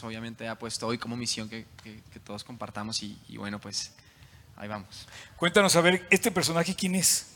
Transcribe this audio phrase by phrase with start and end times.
[0.00, 3.58] pues, obviamente ha puesto hoy como misión que, que- que todos compartamos y, y bueno,
[3.60, 3.92] pues
[4.56, 5.06] ahí vamos.
[5.36, 7.26] Cuéntanos, a ver, ¿este personaje quién es?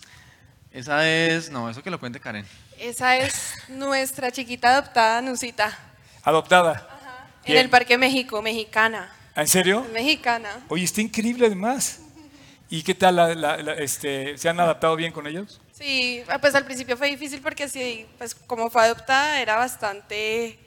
[0.70, 2.46] Esa es, no, eso que lo cuente Karen.
[2.78, 5.78] Esa es nuestra chiquita adoptada, Nusita,
[6.22, 6.88] Adoptada.
[7.44, 9.12] en el Parque México, mexicana.
[9.34, 9.84] ¿Ah, ¿En serio?
[9.86, 10.64] Es mexicana.
[10.68, 12.00] Oye, está increíble además.
[12.70, 13.16] ¿Y qué tal?
[13.16, 15.60] la- la- la- este, ¿Se han adaptado bien con ellos?
[15.72, 20.58] Sí, ah, pues al principio fue difícil porque sí, pues como fue adoptada era bastante...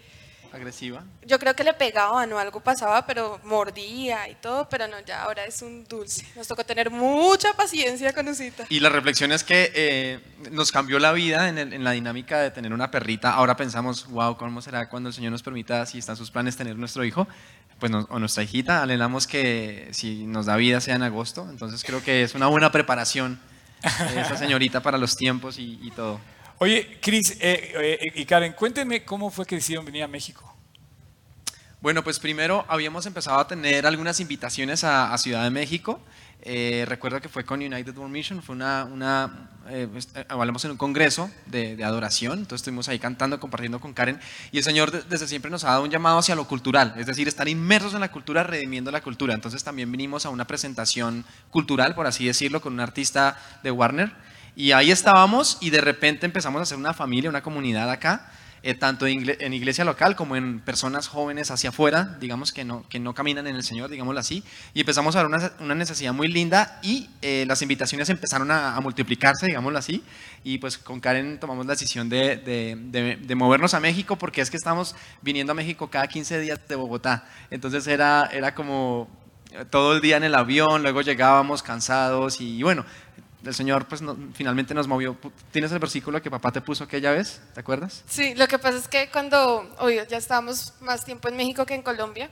[0.54, 1.04] Agresiva.
[1.26, 5.24] Yo creo que le pegaban o algo pasaba, pero mordía y todo, pero no, ya
[5.24, 6.26] ahora es un dulce.
[6.36, 8.66] Nos tocó tener mucha paciencia con Nusita.
[8.70, 10.20] Y la reflexión es que eh,
[10.52, 13.34] nos cambió la vida en, el- en la dinámica de tener una perrita.
[13.34, 16.76] Ahora pensamos, wow, ¿cómo será cuando el Señor nos permita, si están sus planes, tener
[16.78, 17.28] nuestro hijo?
[17.80, 18.82] Pues nos- o nuestra hijita.
[18.82, 21.48] Anhelamos que si nos da vida sea en agosto.
[21.50, 23.40] Entonces creo que es una buena preparación
[24.16, 26.20] esa señorita para los tiempos y, y todo.
[26.60, 30.58] Oye, Cris eh, eh, y Karen, cuéntenme cómo fue que decidieron venir a México.
[31.80, 36.00] Bueno, pues primero habíamos empezado a tener algunas invitaciones a, Ciudad de México.
[36.42, 40.72] Eh, recuerdo que fue con United World Mission, fue una, una eh, eh, hablamos en
[40.72, 44.20] un congreso de, adoración, entonces estuvimos ahí cantando, compartiendo con Karen,
[44.52, 47.06] y el Señor de- desde siempre nos ha dado un llamado hacia lo cultural, es
[47.06, 49.34] decir, estar inmersos en la cultura, redimiendo la cultura.
[49.34, 54.12] Entonces también vinimos a una presentación cultural, por así decirlo, con un artista de Warner,
[54.58, 58.32] y ahí estábamos y de repente empezamos a hacer una familia, una comunidad acá
[58.64, 62.66] eh, tanto en, igle- en iglesia local como en personas jóvenes hacia afuera, digamos que
[62.66, 65.76] no, que no caminan en el Señor, digámoslo así, y empezamos a ver una, una
[65.76, 70.04] necesidad muy linda y eh, las invitaciones empezaron a, a multiplicarse, digámoslo así,
[70.44, 74.42] y pues con Karen tomamos la decisión de, de- de- de movernos a México porque
[74.42, 79.08] es que estamos viniendo a México cada 15 días de Bogotá, entonces era, era como
[79.52, 82.86] eh, todo el día en el avión, luego llegábamos cansados y bueno,
[83.48, 84.02] el Señor pues
[84.34, 85.18] finalmente nos movió.
[85.52, 87.42] ¿Tienes el versículo que papá te puso aquella vez?
[87.54, 88.04] ¿Te acuerdas?
[88.08, 91.76] Sí, lo que pasa es que cuando, obvio, ya estábamos más tiempo en México que
[91.76, 92.30] en Colombia,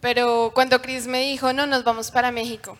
[0.00, 2.78] pero cuando Chris me dijo, no, nos vamos para México,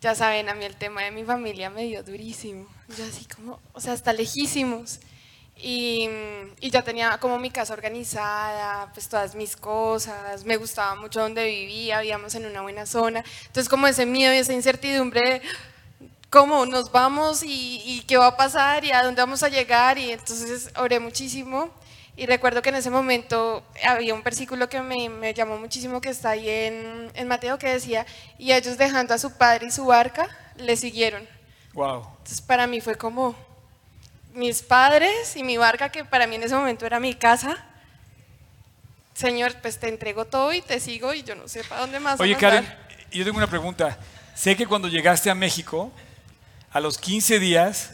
[0.00, 2.68] ya saben, a mí el tema de mi familia me dio durísimo.
[2.96, 5.00] Yo así como, o sea, hasta lejísimos.
[5.58, 6.08] Y,
[6.60, 11.46] y ya tenía como mi casa organizada, pues todas mis cosas, me gustaba mucho donde
[11.46, 13.24] vivía, vivíamos en una buena zona.
[13.46, 15.42] Entonces como ese miedo y esa incertidumbre de
[16.36, 19.96] cómo nos vamos y, y qué va a pasar y a dónde vamos a llegar.
[19.96, 21.70] Y entonces oré muchísimo.
[22.14, 26.10] Y recuerdo que en ese momento había un versículo que me, me llamó muchísimo que
[26.10, 28.04] está ahí en, en Mateo que decía,
[28.38, 31.26] y ellos dejando a su padre y su barca, le siguieron.
[31.72, 32.06] Wow.
[32.18, 33.34] Entonces para mí fue como
[34.34, 37.64] mis padres y mi barca, que para mí en ese momento era mi casa.
[39.14, 42.20] Señor, pues te entrego todo y te sigo y yo no sé para dónde más.
[42.20, 42.78] Oye, Karen, dar".
[43.10, 43.98] yo tengo una pregunta.
[44.34, 45.90] Sé que cuando llegaste a México,
[46.76, 47.92] a los 15 días,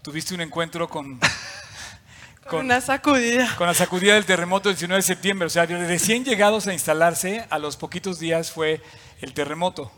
[0.00, 1.20] tuviste un encuentro con,
[2.48, 3.54] Con una sacudida.
[3.56, 5.46] con la sacudida del terremoto del 19 de septiembre.
[5.46, 8.80] O sea, de recién llegados a instalarse, a los poquitos días fue
[9.20, 9.92] el terremoto.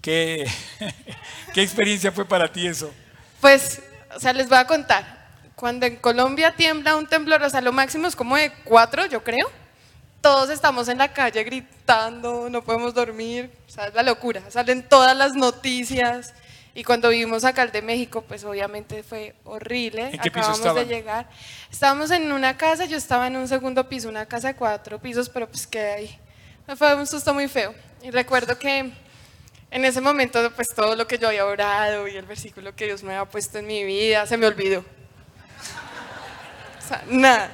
[0.00, 0.48] ¿Qué,
[1.54, 2.94] ¿Qué experiencia fue para ti eso?
[3.40, 3.82] Pues,
[4.14, 5.26] o sea, les voy a contar.
[5.56, 9.24] Cuando en Colombia tiembla un temblor, o sea, lo máximo es como de cuatro, yo
[9.24, 9.50] creo.
[10.20, 14.40] Todos estamos en la calle gritando, no podemos dormir, o sea, es la locura.
[14.52, 16.32] Salen todas las noticias.
[16.78, 20.10] Y cuando vivimos acá al de México, pues obviamente fue horrible.
[20.10, 20.86] ¿En qué piso Acabamos estaban?
[20.88, 21.28] de llegar.
[21.72, 25.28] Estábamos en una casa, yo estaba en un segundo piso, una casa de cuatro pisos,
[25.28, 26.20] pero pues quedé ahí.
[26.68, 27.74] Me fue un susto muy feo.
[28.00, 28.92] Y recuerdo que
[29.72, 33.02] en ese momento, pues todo lo que yo había orado y el versículo que Dios
[33.02, 34.84] me había puesto en mi vida, se me olvidó.
[36.78, 37.50] O sea, nada.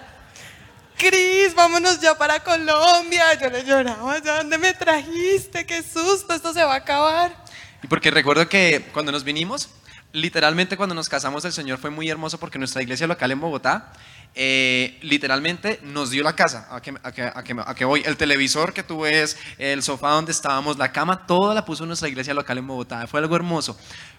[0.98, 3.32] Cris, vámonos ya para Colombia.
[3.40, 5.64] Yo le lloraba, ¿ya dónde me trajiste?
[5.64, 7.43] Qué susto, esto se va a acabar.
[7.84, 9.68] Y porque recuerdo que cuando nos vinimos,
[10.12, 13.92] literalmente cuando nos casamos, el Señor fue muy hermoso porque nuestra iglesia local en Bogotá,
[14.34, 16.66] eh, literalmente nos dio la casa.
[16.70, 18.02] ¿A qué, a, qué, a, qué, a voy?
[18.06, 22.08] El televisor que tú ves, el sofá donde estábamos, la cama, toda la puso nuestra
[22.08, 23.06] iglesia local en Bogotá.
[23.06, 23.78] Fue algo hermoso.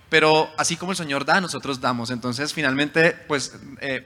[0.09, 2.11] Pero así como el Señor da, nosotros damos.
[2.11, 4.05] Entonces, finalmente, pues eh,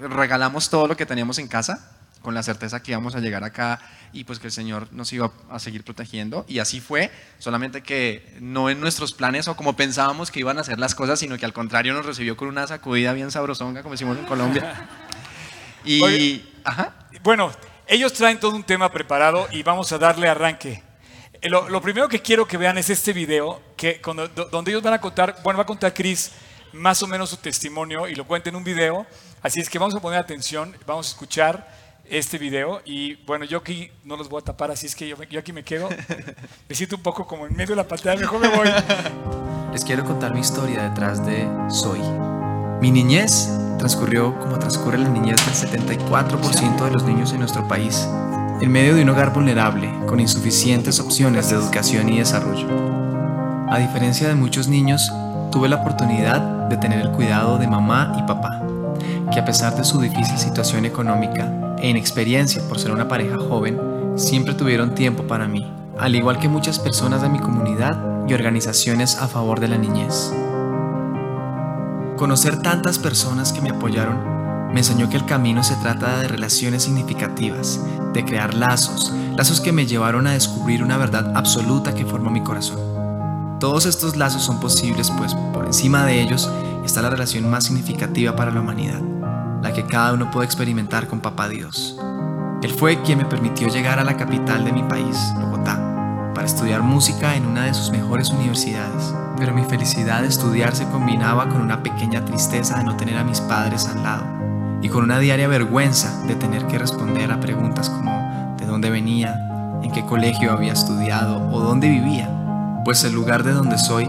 [0.00, 1.97] regalamos todo lo que teníamos en casa
[2.28, 3.80] con la certeza que íbamos a llegar acá
[4.12, 6.44] y pues que el Señor nos iba a seguir protegiendo.
[6.46, 10.60] Y así fue, solamente que no en nuestros planes o como pensábamos que iban a
[10.60, 13.92] hacer las cosas, sino que al contrario nos recibió con una sacudida bien sabrosonga, como
[13.94, 14.86] decimos en Colombia.
[15.86, 16.44] Y, Oye.
[16.64, 16.92] ajá,
[17.22, 17.50] Bueno,
[17.86, 20.82] ellos traen todo un tema preparado y vamos a darle arranque.
[21.40, 24.70] Eh, Lo, lo primero que quiero que vean es este video, que cuando- do- donde
[24.72, 26.30] ellos van a contar, bueno, va a contar Chris
[26.74, 29.06] más o menos su testimonio y lo cuenta en un video.
[29.40, 33.58] Así es que vamos a poner atención, vamos a escuchar este video y bueno, yo
[33.58, 35.88] aquí no los voy a tapar, así es que yo, aquí me quedo.
[36.68, 38.68] Me siento un poco como en medio de la pantalla, mejor me voy.
[39.72, 42.00] Les quiero contar mi historia detrás de Soy.
[42.80, 48.06] Mi niñez transcurrió como transcurre la niñez del 74% de los niños en nuestro país,
[48.60, 52.68] en medio de un hogar vulnerable con insuficientes opciones de educación y desarrollo.
[53.70, 55.10] A diferencia de muchos niños,
[55.50, 58.67] tuve la oportunidad de tener el cuidado de mamá y papá,
[59.32, 63.80] que a pesar de su difícil situación económica e inexperiencia por ser una pareja joven,
[64.16, 69.16] siempre tuvieron tiempo para mí, al igual que muchas personas de mi comunidad y organizaciones
[69.18, 70.32] a favor de la niñez.
[72.16, 74.38] Conocer tantas personas que me apoyaron
[74.72, 77.80] me enseñó que el camino se trata de relaciones significativas,
[78.12, 82.42] de crear lazos, lazos que me llevaron a descubrir una verdad absoluta que formó mi
[82.42, 82.87] corazón.
[83.60, 86.48] Todos estos lazos son posibles pues por encima de ellos
[86.84, 89.00] está la relación más significativa para la humanidad,
[89.62, 91.98] la que cada uno puede experimentar con Papá Dios.
[92.62, 96.82] Él fue quien me permitió llegar a la capital de mi país, Bogotá, para estudiar
[96.82, 99.12] música en una de sus mejores universidades.
[99.36, 103.24] Pero mi felicidad de estudiar se combinaba con una pequeña tristeza de no tener a
[103.24, 104.24] mis padres al lado
[104.80, 109.80] y con una diaria vergüenza de tener que responder a preguntas como de dónde venía,
[109.82, 112.37] en qué colegio había estudiado o dónde vivía.
[112.88, 114.08] Pues el lugar de donde soy,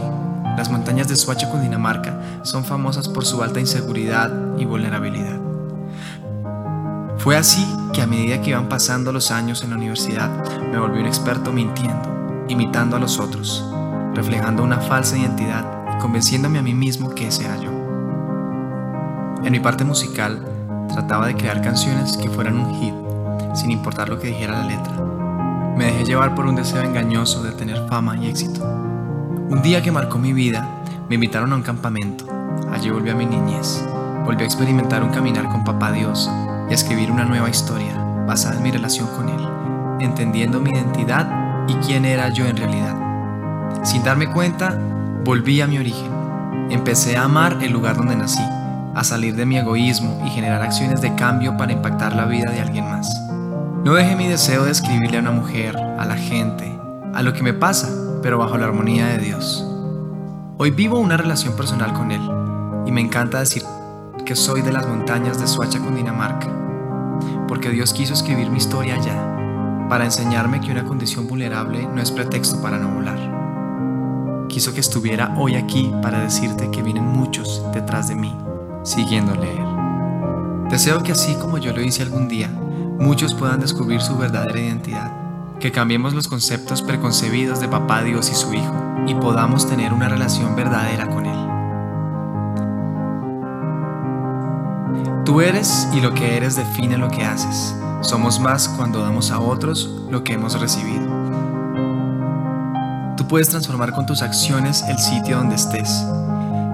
[0.55, 5.37] las montañas de Suacha, Cundinamarca, son famosas por su alta inseguridad y vulnerabilidad.
[7.17, 10.29] Fue así que a medida que iban pasando los años en la universidad,
[10.71, 13.69] me volví un experto mintiendo, imitando a los otros,
[14.13, 17.71] reflejando una falsa identidad y convenciéndome a mí mismo que ese era yo.
[19.43, 20.41] En mi parte musical,
[20.87, 25.18] trataba de crear canciones que fueran un hit, sin importar lo que dijera la letra.
[25.79, 28.65] Me dejé llevar por un deseo engañoso de tener fama y éxito.
[28.65, 30.67] Un día que marcó mi vida,
[31.07, 32.25] me invitaron a un campamento.
[32.69, 33.81] Allí volví a mi niñez.
[34.25, 36.29] Volví a experimentar un caminar con Papá Dios
[36.67, 37.93] y a escribir una nueva historia
[38.27, 39.47] basada en mi relación con Él,
[40.01, 42.97] entendiendo mi identidad y quién era yo en realidad.
[43.83, 44.77] Sin darme cuenta,
[45.23, 46.11] volví a mi origen.
[46.71, 48.43] Empecé a amar el lugar donde nací,
[48.95, 52.59] a salir de mi egoísmo y generar acciones de cambio para impactar la vida de
[52.59, 53.28] alguien más.
[53.83, 56.77] No dejé mi deseo de escribirle a una mujer, a la gente,
[57.13, 57.87] a lo que me pasa,
[58.21, 59.65] pero bajo la armonía de Dios.
[60.57, 62.21] Hoy vivo una relación personal con Él
[62.85, 63.63] y me encanta decir
[64.25, 66.49] que soy de las montañas de Suacha, Cundinamarca,
[67.47, 72.11] porque Dios quiso escribir mi historia allá, para enseñarme que una condición vulnerable no es
[72.11, 74.47] pretexto para no volar.
[74.49, 78.35] Quiso que estuviera hoy aquí para decirte que vienen muchos detrás de mí,
[78.83, 79.65] siguiendo leer.
[80.69, 82.49] Deseo que así como yo lo hice algún día,
[82.99, 85.11] muchos puedan descubrir su verdadera identidad,
[85.59, 88.75] que cambiemos los conceptos preconcebidos de Papá Dios y su Hijo
[89.07, 91.39] y podamos tener una relación verdadera con Él.
[95.25, 97.75] Tú eres y lo que eres define lo que haces.
[98.01, 101.07] Somos más cuando damos a otros lo que hemos recibido.
[103.15, 106.03] Tú puedes transformar con tus acciones el sitio donde estés,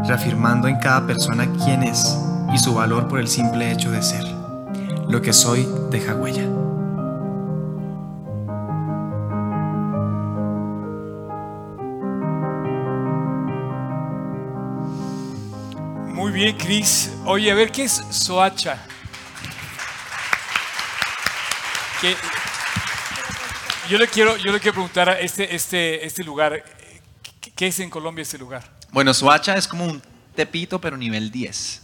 [0.08, 2.18] reafirmando en cada persona quién es
[2.54, 4.35] y su valor por el simple hecho de ser.
[5.08, 6.46] Lo que soy deja huella.
[16.08, 17.12] Muy bien, Cris.
[17.26, 18.78] Oye, a ver, ¿qué es Soacha?
[22.02, 22.16] ¿Qué-
[23.90, 26.64] Yo le quiero, yo le quiero preguntar a este, este, este lugar,
[27.56, 28.64] ¿qué, es en Colombia este lugar?
[28.92, 30.02] Bueno, Suacha es como un
[30.36, 31.82] tepito, pero nivel 10.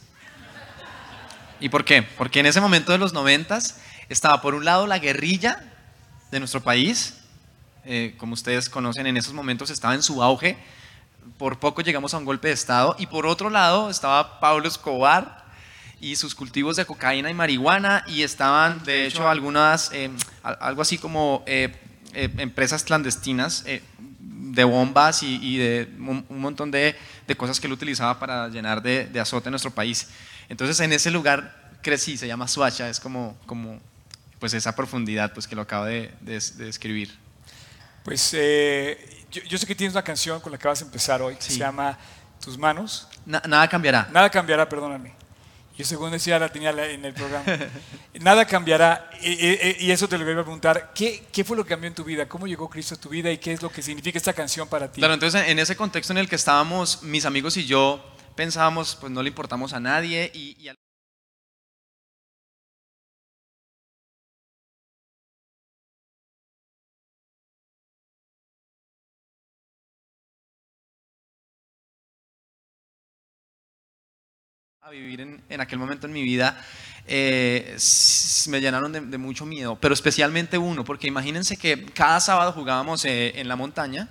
[1.62, 2.02] ¿Y por qué?
[2.04, 3.80] Porque en ese momento de los noventas
[4.10, 5.64] estaba por un lado la guerrilla
[6.32, 7.16] de nuestro país,
[7.86, 10.58] eh, como ustedes conocen, en esos momentos estaba en su auge,
[11.38, 15.46] por poco llegamos a un golpe de Estado, y por otro lado estaba Pablo Escobar
[16.00, 20.10] y sus cultivos de cocaína y marihuana, y estaban, de hecho, algunas, eh,
[20.42, 21.76] al- algo así como eh,
[22.14, 23.64] empresas clandestinas
[24.20, 26.96] de bombas y, y de un, un montón de,
[27.28, 30.10] de cosas que él utilizaba para llenar de, de azote nuestro país.
[30.52, 33.80] Entonces, en ese lugar crecí, se llama Suacha, es como, como
[34.38, 37.18] pues esa profundidad pues, que lo acabo de, de- de describir.
[38.04, 41.22] Pues eh, yo, yo sé que tienes una canción con la que vas a empezar
[41.22, 41.54] hoy, que Sí.
[41.54, 41.98] se llama
[42.44, 43.08] Tus manos.
[43.26, 44.10] Na- nada cambiará.
[44.12, 45.14] Nada cambiará, perdóname.
[45.78, 47.46] Yo según decía la tenía en el programa.
[48.20, 49.10] Nada cambiará.
[49.22, 50.92] Y, y- y eso te lo iba a preguntar.
[50.94, 52.28] ¿Qué, ¿Qué fue lo que cambió en tu vida?
[52.28, 53.32] ¿Cómo llegó Cristo a tu vida?
[53.32, 55.00] ¿Y qué es lo que significa esta canción para ti?
[55.00, 59.12] Claro, entonces en ese contexto en el que estábamos, mis amigos y yo pensábamos, pues
[59.12, 60.76] no le importamos a nadie y, y a
[74.90, 76.58] vivir en, en aquel momento en mi vida
[77.08, 77.78] eh,
[78.50, 83.06] me llenaron de, de mucho miedo, pero especialmente uno, porque imagínense que cada sábado jugábamos
[83.06, 84.10] eh, en la montaña.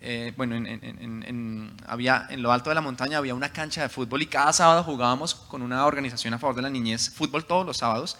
[0.00, 3.82] Eh, bueno, en, en- en- había, en lo alto de la montaña había una cancha
[3.82, 7.44] de fútbol y cada sábado jugábamos con una organización a favor de la niñez, fútbol
[7.46, 8.16] todos los sábados.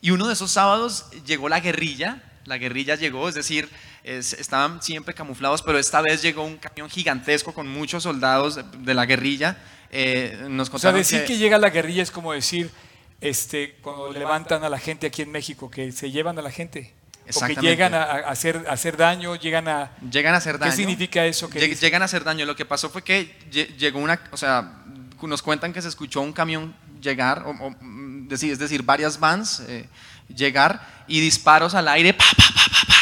[0.00, 3.68] Y uno de esos sábados llegó la guerrilla la guerrilla llegó, es decir,
[4.04, 8.62] es- estaban siempre camuflados, pero esta vez llegó un camión gigantesco con muchos soldados de,
[8.62, 9.58] de la guerrilla.
[9.90, 11.38] Eh, nos O sea, decir que...
[11.38, 12.70] llega la guerrilla es como decir,
[13.20, 16.94] este, cuando levantan a la gente aquí en México, que se llevan a la gente.
[17.26, 17.62] O que Exactamente.
[17.62, 19.90] llegan a, a hacer, a hacer daño, llegan a...
[20.10, 20.70] llegan a hacer daño.
[20.70, 21.50] ¿Qué significa eso?
[21.50, 22.46] que Lleg- llegan a hacer daño.
[22.46, 24.84] Lo que pasó fue que lle- llegó una, o sea,
[25.22, 29.60] nos cuentan que se escuchó un camión llegar, o, o, mm, es decir, varias vans
[29.66, 29.88] eh,
[30.28, 32.94] llegar y disparos al aire, pa, pa, pa, pa, pa.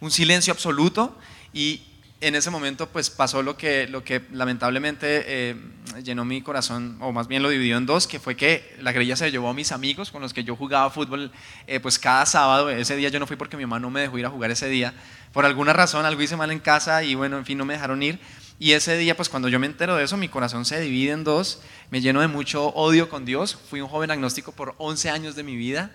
[0.00, 1.18] un silencio absoluto
[1.54, 1.80] y
[2.26, 5.56] en ese momento pues pasó lo que, lo que lamentablemente eh,
[6.02, 9.16] llenó mi corazón, o más bien lo dividió en dos, que fue que la guerrilla
[9.16, 11.30] se llevó a mis amigos con los que yo jugaba fútbol
[11.66, 14.18] eh, pues cada sábado, ese día yo no fui porque mi mamá no me dejó
[14.18, 14.94] ir a jugar ese día,
[15.32, 18.02] por alguna razón algo hice mal en casa y bueno, en fin, no me dejaron
[18.02, 18.18] ir.
[18.58, 21.24] Y ese día, pues cuando yo me entero de eso, mi corazón se divide en
[21.24, 25.34] dos, me lleno de mucho odio con Dios, fui un joven agnóstico por 11 años
[25.34, 25.90] de mi vida.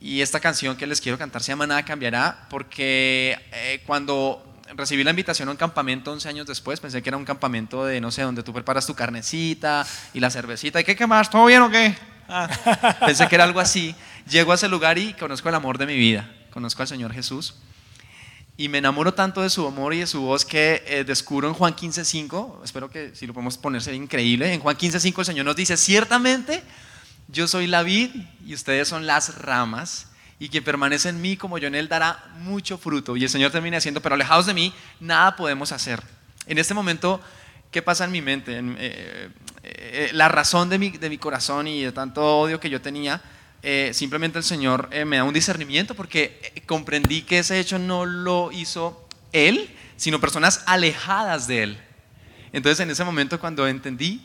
[0.00, 5.04] Y esta canción que les quiero cantar se llama Nada cambiará, porque eh, cuando recibí
[5.04, 8.10] la invitación a un campamento 11 años después, pensé que era un campamento de, no
[8.10, 10.80] sé, donde tú preparas tu carnecita y la cervecita.
[10.80, 11.30] ¿Y qué, qué más?
[11.30, 11.96] ¿Todo bien o qué?
[12.28, 13.94] Ah, pensé que era algo así.
[14.28, 17.54] Llego a ese lugar y conozco el amor de mi vida, conozco al Señor Jesús.
[18.56, 21.54] Y me enamoro tanto de su amor y de su voz que eh, descubro en
[21.54, 25.44] Juan 15.5, espero que si lo podemos poner sería increíble, en Juan 15.5 el Señor
[25.44, 26.62] nos dice, ciertamente
[27.26, 28.10] yo soy la vid
[28.46, 30.06] y ustedes son las ramas,
[30.44, 33.16] y quien permanece en mí como yo en él dará mucho fruto.
[33.16, 36.02] Y el Señor termina diciendo, pero alejados de mí, nada podemos hacer.
[36.46, 37.18] En este momento,
[37.70, 38.58] ¿qué pasa en mi mente?
[38.58, 39.30] En, eh,
[39.62, 43.22] eh, la razón de mi, de mi corazón y de tanto odio que yo tenía,
[43.62, 47.78] eh, simplemente el Señor eh, me da un discernimiento porque eh, comprendí que ese hecho
[47.78, 51.78] no lo hizo Él, sino personas alejadas de Él.
[52.52, 54.20] Entonces en ese momento cuando entendí,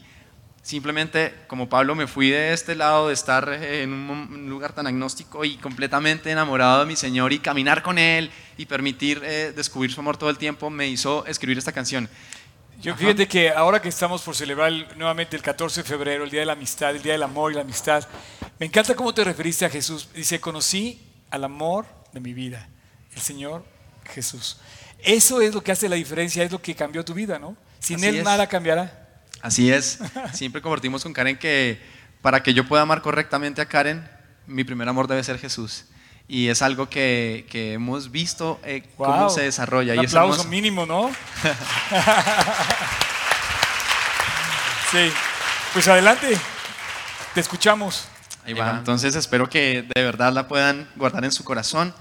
[0.61, 4.87] simplemente como Pablo me fui de este lado de estar eh, en un lugar tan
[4.87, 9.91] agnóstico y completamente enamorado de mi Señor y caminar con Él y permitir eh, descubrir
[9.91, 12.09] su amor todo el tiempo, me hizo escribir esta canción.
[12.81, 16.29] Yo fíjate que ahora que estamos por celebrar el- nuevamente el 14 de febrero, el
[16.29, 18.07] Día de la Amistad, el Día del Amor y la Amistad,
[18.57, 20.07] me encanta cómo te referiste a Jesús.
[20.13, 22.69] Dice, conocí al amor de mi vida,
[23.13, 23.65] el Señor
[24.13, 24.57] Jesús.
[24.99, 27.57] Eso es lo que hace la diferencia, es lo que cambió tu vida, ¿no?
[27.79, 28.23] Sin Así Él es.
[28.23, 29.08] nada cambiará.
[29.41, 29.99] Así es,
[30.33, 31.79] siempre compartimos con Karen que
[32.21, 34.07] para que yo pueda amar correctamente a Karen,
[34.47, 35.85] mi primer amor debe ser Jesús.
[36.27, 39.93] Y es algo que, que hemos visto eh, cómo se desarrolla.
[39.93, 41.09] Un y aplauso mínimo, ¿no?
[44.91, 45.11] sí.
[45.73, 46.37] Pues adelante,
[47.33, 48.07] te escuchamos.
[48.45, 48.71] Ahí va.
[48.77, 51.95] Entonces espero que de verdad la puedan guardar en su corazón.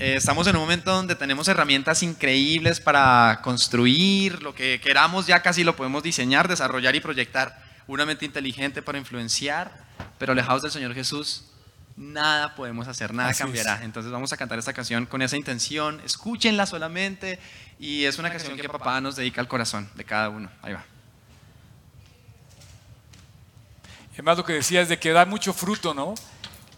[0.00, 5.42] Eh, estamos en un momento donde tenemos herramientas increíbles para construir lo que queramos, ya
[5.42, 7.60] casi lo podemos diseñar, desarrollar y proyectar.
[7.88, 9.72] Una mente inteligente para influenciar,
[10.18, 11.46] pero alejados del Señor Jesús,
[11.96, 13.74] nada podemos hacer, nada Así cambiará.
[13.76, 13.82] es.
[13.82, 17.40] Entonces vamos a cantar esta canción con esa intención, escúchenla solamente
[17.80, 20.48] y es una canción que papá nos dedica al corazón de cada uno.
[20.62, 20.84] Ahí va.
[24.12, 26.14] Además lo que decías de que da mucho fruto, ¿no?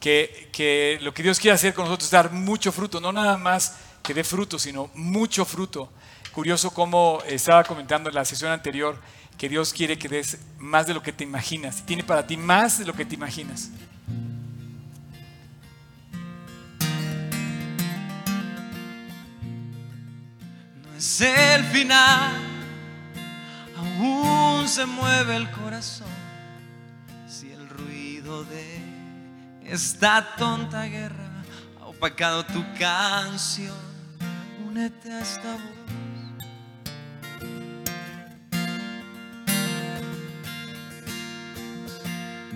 [0.01, 3.37] Que, que lo que Dios quiere hacer con nosotros es dar mucho fruto, no nada
[3.37, 5.93] más que dé fruto, sino mucho fruto.
[6.33, 8.99] Curioso como estaba comentando en la sesión anterior
[9.41, 11.85] que Dios quiere que des más de lo que te imaginas.
[11.87, 13.71] Tiene para ti más de lo que te imaginas.
[20.85, 22.33] No es el final,
[23.77, 26.07] aún se mueve el corazón.
[27.27, 28.80] Si el ruido de
[29.71, 31.31] esta tonta guerra
[31.81, 33.77] ha opacado tu canción,
[34.67, 35.81] únete a esta voz.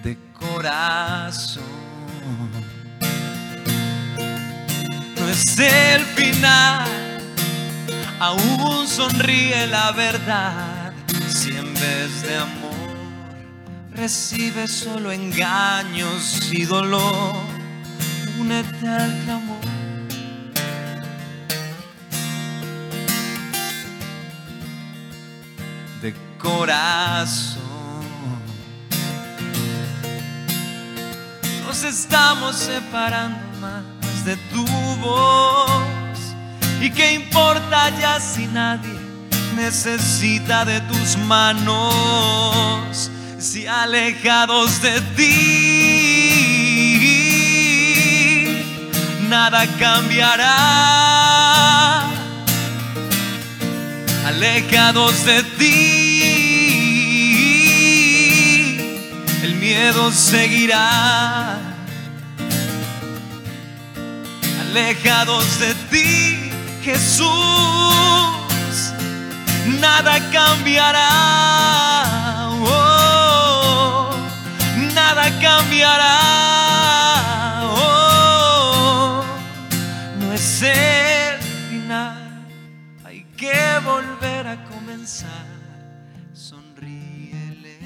[0.02, 1.62] De corazón
[5.16, 6.88] no es el final,
[8.18, 10.92] aún sonríe la verdad.
[11.28, 12.63] Si en vez de amor
[13.95, 17.37] recibes solo engaños y dolor,
[18.41, 19.59] únete al clamor.
[26.03, 27.63] De corazón.
[31.67, 34.65] Nos estamos separando más de tu
[35.01, 36.35] voz.
[36.81, 38.99] ¿Y qué importa ya si nadie
[39.57, 43.11] necesita de tus manos?
[43.45, 45.35] Si alejados de ti,
[49.29, 50.51] nada cambiará.
[54.27, 55.75] Alejados de ti,
[59.61, 61.59] miedo seguirá.
[64.63, 66.51] alejados de ti,
[66.83, 67.29] Jesús,
[69.81, 71.94] nada cambiará.
[75.40, 76.21] Cambiará.
[77.64, 79.25] Oh,
[80.21, 81.40] no es el
[81.71, 82.47] final,
[83.04, 85.47] hay que volver a comenzar.
[86.33, 87.78] Sonríele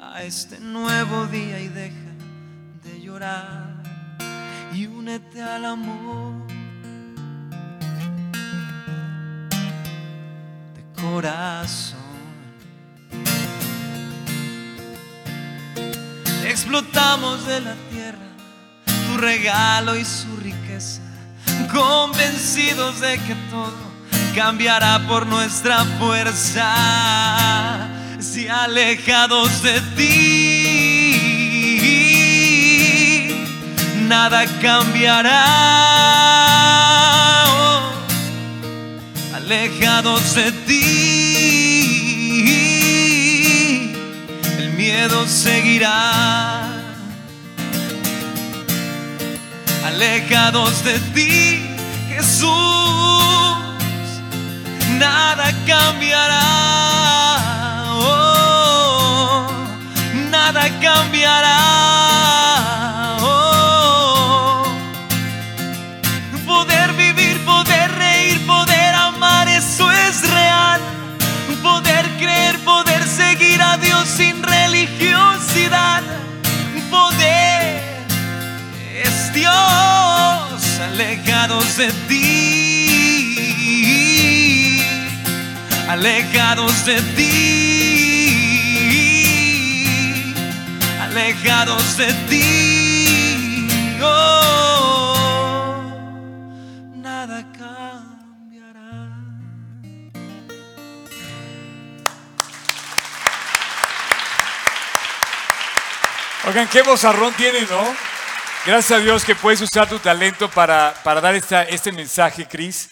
[0.00, 2.10] a este nuevo día y deja
[2.84, 3.82] de llorar
[4.72, 6.46] y únete al amor
[10.74, 11.99] de corazón.
[16.50, 18.18] Explotamos de la tierra
[18.84, 21.00] tu regalo y su riqueza,
[21.72, 23.90] convencidos de que todo
[24.34, 27.88] cambiará por nuestra fuerza,
[28.18, 30.80] si alejados de ti
[34.10, 35.44] nada cambiará.
[37.46, 37.92] Oh,
[39.36, 41.89] alejados de ti,
[44.90, 46.66] miedo seguirá.
[49.86, 51.62] Alejados de ti,
[52.08, 52.50] Jesús,
[54.98, 56.46] nada cambiará.
[57.92, 59.46] Oh,
[60.30, 62.39] nada cambiará.
[80.80, 83.36] Alejados de ti,
[85.88, 87.54] alejados de ti,
[91.00, 93.68] alejados de ti.
[94.02, 95.82] Oh,
[96.96, 99.10] nada cambiará.
[106.46, 108.09] Oigan, qué vozarrón tienes, ¿no?
[108.66, 112.90] Gracias a Dios que puedes usar tu talento para, para dar esta, este mensaje, Cris.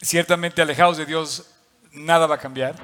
[0.00, 1.44] Ciertamente, alejados de Dios,
[1.92, 2.74] nada va a cambiar.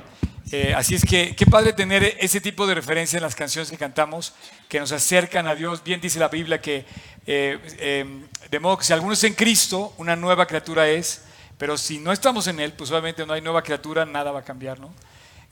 [0.52, 3.78] Eh, así es que qué padre tener ese tipo de referencia en las canciones que
[3.78, 4.34] cantamos,
[4.68, 5.82] que nos acercan a Dios.
[5.82, 6.84] Bien dice la Biblia que,
[7.26, 11.22] eh, eh, de modo que si alguno es en Cristo, una nueva criatura es,
[11.56, 14.44] pero si no estamos en Él, pues obviamente no hay nueva criatura, nada va a
[14.44, 14.92] cambiar, ¿no?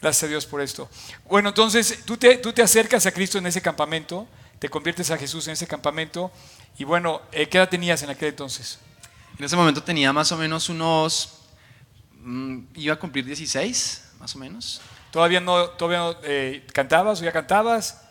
[0.03, 0.91] Gracias a Dios por esto.
[1.25, 4.29] Bueno, entonces tú te, tú te acercas a Cristo en ese campamento,
[4.59, 6.33] te conviertes a Jesús en ese campamento,
[6.77, 8.79] y bueno, eh, ¿qué edad tenías en aquel entonces?
[9.39, 11.39] En ese momento tenía más o menos unos,
[12.21, 14.81] mm, iba a cumplir 16, más o menos.
[15.11, 18.03] ¿Todavía no, todavía no, eh, cantabas o ya cantabas?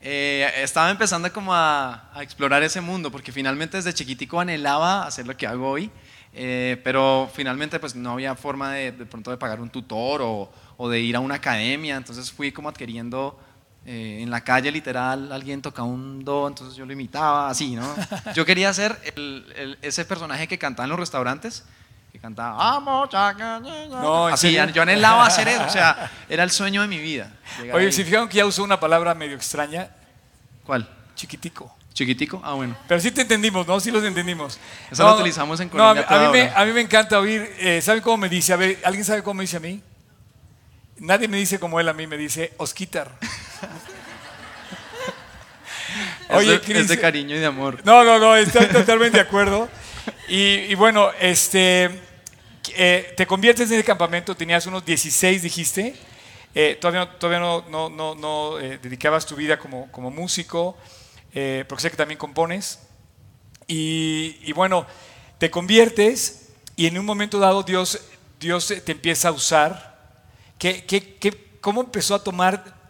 [0.00, 5.26] Eh, estaba empezando como a, a explorar ese mundo, porque finalmente desde chiquitico anhelaba hacer
[5.26, 5.90] lo que hago hoy,
[6.34, 10.50] eh, pero finalmente pues no había forma de, de pronto de pagar un tutor o,
[10.76, 13.38] o de ir a una academia, entonces fui como adquiriendo
[13.84, 17.94] eh, en la calle literal, alguien tocaba un do, entonces yo lo imitaba, así, ¿no?
[18.34, 21.64] Yo quería ser el- el- ese personaje que cantaba en los restaurantes,
[22.12, 24.00] que cantaba, "Amo, chaca, ña, ña".
[24.00, 27.32] No, ¿en así, yo anhelaba hacer eso, o sea, era el sueño de mi vida.
[27.72, 29.88] Oye, si fijaron que ya usó una palabra medio extraña,
[30.64, 30.88] ¿Cuál?
[31.16, 31.74] chiquitico.
[31.92, 32.40] ¿Chiquitico?
[32.42, 32.74] Ah, bueno.
[32.88, 33.78] Pero sí te entendimos, ¿no?
[33.78, 34.58] Sí los entendimos.
[34.90, 37.18] Eso lo utilizamos en no, a mí- Colombia a, mí me, a mí me encanta
[37.18, 38.52] oír, eh, ¿saben cómo me dice?
[38.52, 39.82] A ver, ¿alguien sabe cómo me dice a mí?
[40.98, 43.10] Nadie me dice como él a mí, me dice Osquitar.
[46.30, 47.80] Oye, es, de, es de cariño y de amor.
[47.84, 49.68] No, no, no, estoy totalmente de acuerdo.
[50.28, 50.36] Y,
[50.70, 51.90] y bueno, este,
[52.74, 55.94] eh, te conviertes en ese campamento, tenías unos 16, dijiste.
[56.54, 60.76] Eh, todavía no, todavía no, no, no, no, eh, dedicabas tu vida como, como músico,
[61.34, 62.80] eh, porque sé que también compones.
[63.66, 64.86] Y, y bueno,
[65.38, 68.00] te conviertes y en un momento dado Dios,
[68.38, 69.92] Dios te empieza a usar.
[70.58, 72.81] ¿Qué, qué, qué, ¿Cómo empezó a tomar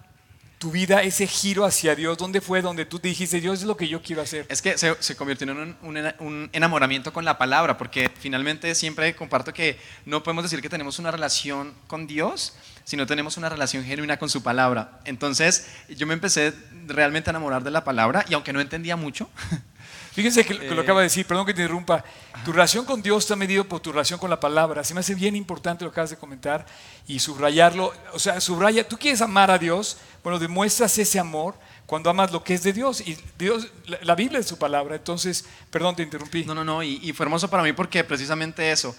[0.62, 2.16] tu vida ese giro hacia Dios?
[2.16, 4.46] ¿Dónde fue donde tú te dijiste, Dios es lo que yo quiero hacer?
[4.48, 8.75] Es que se, se convirtió en un, un un enamoramiento con la palabra, porque finalmente
[8.75, 13.37] siempre comparto que no podemos decir que tenemos una relación con Dios si no tenemos
[13.37, 15.01] una relación genuina con su palabra.
[15.05, 16.53] Entonces yo me empecé
[16.87, 19.31] realmente a enamorar de la palabra y aunque no entendía mucho,
[20.12, 20.85] Fíjense que, que lo Eh.
[20.85, 22.05] acaba de decir, perdón que te interrumpa.
[22.44, 24.85] Tu relación con Dios está medido por tu relación con la palabra.
[24.85, 26.66] Se me hace bien importante lo que acabas de comentar
[27.07, 27.92] y subrayarlo.
[28.12, 31.55] O sea, subraya, tú quieres amar a Dios, bueno, demuestras ese amor
[31.87, 33.01] cuando amas lo que es de Dios.
[33.01, 34.96] Y Dios, la, la Biblia es su palabra.
[34.96, 36.44] Entonces, perdón, te interrumpí.
[36.44, 38.94] No, no, no, y, y fue hermoso para mí porque precisamente eso,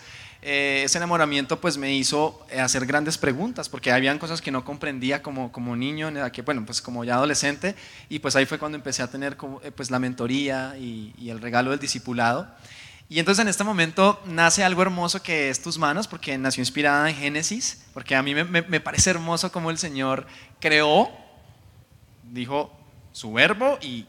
[0.46, 4.66] eh, ese enamoramiento pues me hizo eh, hacer grandes preguntas, porque habían cosas que no
[4.66, 7.76] comprendía como, como niño, que, bueno, pues como ya adolescente,
[8.10, 11.40] y pues ahí fue cuando empecé a tener como, eh, pues la mentoría y, el
[11.40, 12.48] regalo del discipulado.
[13.08, 17.10] Y entonces en este momento nace algo hermoso que es tus manos, porque nació inspirada
[17.10, 20.28] en Génesis, porque a mí me, parece hermoso cómo el Señor
[20.60, 21.10] creó,
[22.32, 22.70] dijo
[23.14, 24.06] su verbo y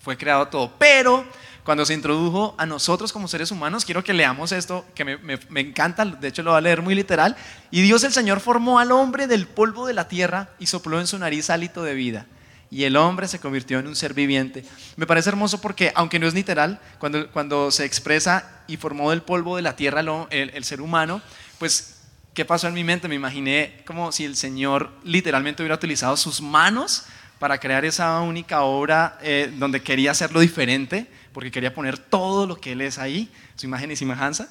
[0.00, 0.72] fue creado todo.
[0.78, 1.24] Pero
[1.64, 5.38] cuando se introdujo a nosotros como seres humanos, quiero que leamos esto, que me, me-
[5.48, 7.36] me encanta, de hecho lo voy a leer muy literal.
[7.70, 11.06] Y Dios el Señor formó al hombre del polvo de la tierra y sopló en
[11.06, 12.26] su nariz hálito de vida.
[12.70, 14.64] Y el hombre se convirtió en un ser viviente.
[14.96, 19.20] Me parece hermoso porque, aunque no es literal, cuando, cuando se expresa y formó del
[19.22, 21.20] polvo de la tierra el, el ser humano,
[21.58, 22.00] pues,
[22.32, 23.08] ¿qué pasó en mi mente?
[23.08, 27.04] Me imaginé como si el Señor literalmente hubiera utilizado sus manos
[27.38, 32.60] para crear esa única obra eh, donde quería hacerlo diferente, porque quería poner todo lo
[32.60, 34.48] que Él es ahí, su imagen y semejanza.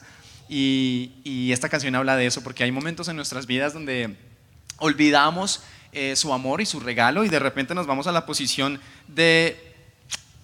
[0.49, 4.17] Y, y esta canción habla de eso, porque hay momentos en nuestras vidas donde
[4.77, 5.63] olvidamos
[5.93, 9.75] eh, su amor y su regalo y de repente nos vamos a la posición de,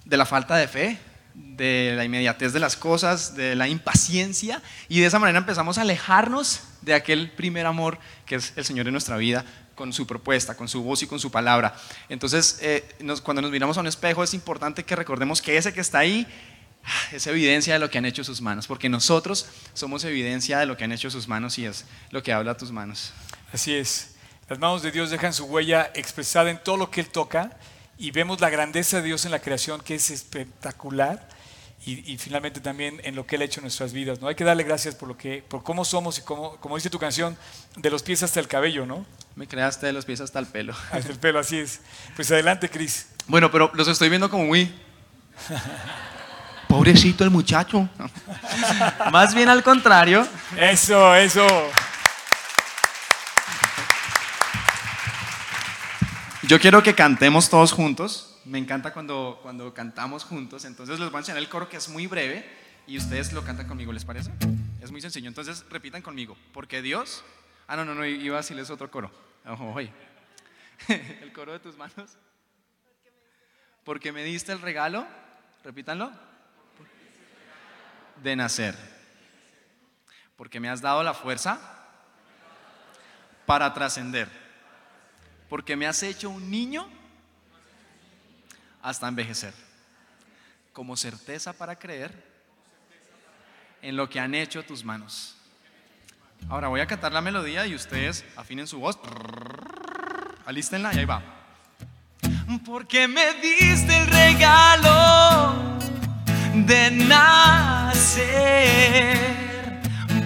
[0.04, 1.00] de la falta de fe,
[1.34, 5.82] de la inmediatez de las cosas, de la impaciencia y de esa manera empezamos a
[5.82, 9.46] alejarnos de aquel primer amor que es el Señor en nuestra vida
[9.78, 11.78] con su propuesta, con su voz y con su palabra.
[12.10, 12.84] Entonces, eh,
[13.24, 16.28] cuando nos miramos a un espejo es importante que recordemos que ese que está ahí
[16.84, 20.66] ah, es evidencia de lo que han hecho sus manos, porque nosotros somos evidencia de
[20.66, 23.14] lo que han hecho sus manos y es lo que habla tus manos.
[23.54, 24.16] Así es.
[24.50, 27.56] Las manos de Dios dejan su huella expresada en todo lo que Él toca
[28.00, 31.30] y vemos la grandeza de Dios en la creación que es espectacular
[31.88, 34.20] y, y finalmente también en lo que Él ha hecho en nuestras vidas.
[34.20, 34.28] ¿no?
[34.28, 37.00] Hay que darle gracias por, lo que, por cómo somos y cómo, como dice tu
[37.00, 37.38] canción,
[37.78, 39.06] de los pies hasta el cabello, ¿no?
[39.36, 40.74] Me creaste de los pies hasta el pelo.
[40.92, 41.80] Hasta el pelo, así es.
[42.16, 43.08] Pues adelante, Cris.
[43.28, 44.74] Bueno, pero los estoy viendo como muy...
[46.68, 47.88] Pobrecito el muchacho.
[49.12, 50.28] Más bien al contrario.
[50.58, 51.48] Eso, eso.
[56.44, 58.27] Yo quiero que cantemos todos juntos.
[58.48, 60.66] Me encanta cuando, cuando cantamos juntos.
[60.66, 62.50] Entonces les voy a enseñar el coro que es muy breve
[62.88, 64.32] y ustedes lo cantan conmigo, ¿les parece?
[64.82, 65.28] Es muy sencillo.
[65.28, 66.38] Entonces repitan conmigo.
[66.54, 67.24] Porque Dios...
[67.68, 69.12] Ah, no, no, no, iba a decirles otro coro.
[69.46, 69.92] Ojo, oye.
[71.22, 72.18] El coro de tus manos.
[73.84, 75.06] Porque me diste el regalo.
[75.64, 76.12] Repítanlo.
[78.24, 78.76] De nacer.
[80.36, 81.60] Porque me has dado la fuerza
[83.46, 84.48] para trascender
[85.50, 86.88] porque me has hecho un niño
[88.82, 89.54] hasta envejecer,
[90.74, 92.12] como certeza para creer
[93.82, 95.36] en lo que han hecho tus manos.
[96.50, 98.98] Ahora voy a cantar la melodía y ustedes afinen su voz.
[100.46, 101.22] Alístenla y ahí va.
[102.66, 105.78] Porque me diste el regalo
[106.54, 108.18] de nacer,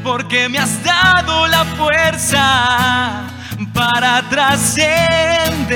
[0.04, 3.28] porque me has dado la fuerza
[3.74, 5.72] para trascender,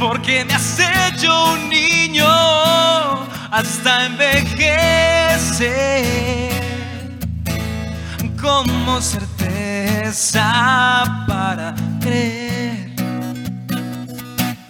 [0.00, 2.24] porque me has hecho un niño
[3.50, 4.50] hasta envejecer,
[8.40, 10.42] como certeza
[11.28, 12.94] para creer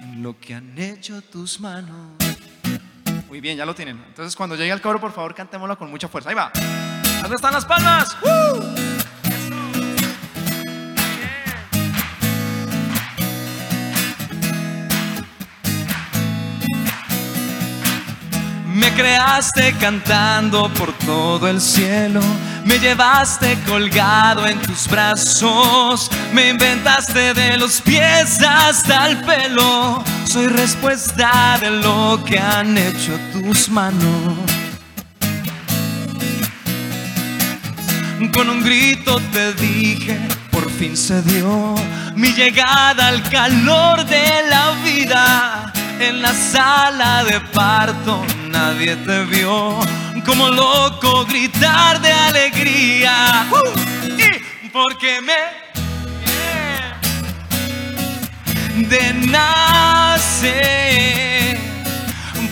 [0.03, 2.17] en lo que han hecho tus manos.
[3.29, 4.03] Muy bien, ya lo tienen.
[4.09, 6.31] Entonces, cuando llegue al coro, por favor, cantémoslo con mucha fuerza.
[6.31, 6.51] Ahí va.
[7.23, 8.17] ¿Dónde están las palmas?
[8.23, 9.00] ¡Uh!
[19.01, 22.21] Creaste cantando por todo el cielo,
[22.67, 30.49] me llevaste colgado en tus brazos, me inventaste de los pies hasta el pelo, soy
[30.49, 34.37] respuesta de lo que han hecho tus manos.
[38.35, 41.75] Con un grito te dije, por fin se dio
[42.17, 45.73] mi llegada al calor de la vida.
[46.01, 49.79] En la sala de parto nadie te vio,
[50.27, 53.47] como loco gritar de alegría.
[54.19, 55.71] Y porque me
[58.89, 60.49] de nacer,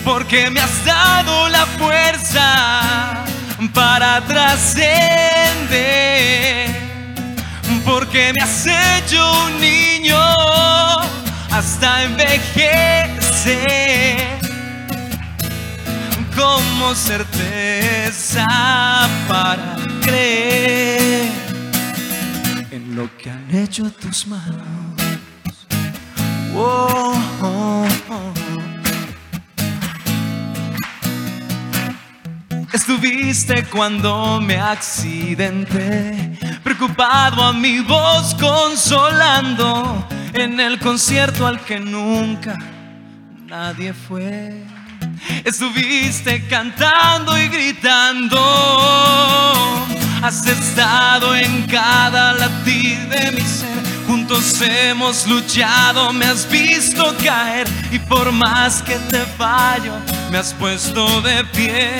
[0.03, 3.25] porque me has dado la fuerza
[3.73, 4.87] para trascender,
[7.85, 10.19] porque me has hecho un niño
[11.51, 13.09] hasta envejecer,
[16.39, 18.45] como certeza
[19.27, 21.29] para creer
[22.71, 24.61] en lo que han hecho tus manos.
[26.55, 28.33] Oh, oh, oh.
[32.71, 42.57] Estuviste cuando me accidenté, preocupado a mi voz consolando en el concierto al que nunca
[43.47, 44.68] nadie fue.
[45.43, 48.37] Estuviste cantando y gritando.
[50.21, 53.69] Has estado en cada latir de mi ser.
[54.05, 57.67] Juntos hemos luchado, me has visto caer.
[57.91, 59.93] Y por más que te fallo,
[60.31, 61.91] me has puesto de pie.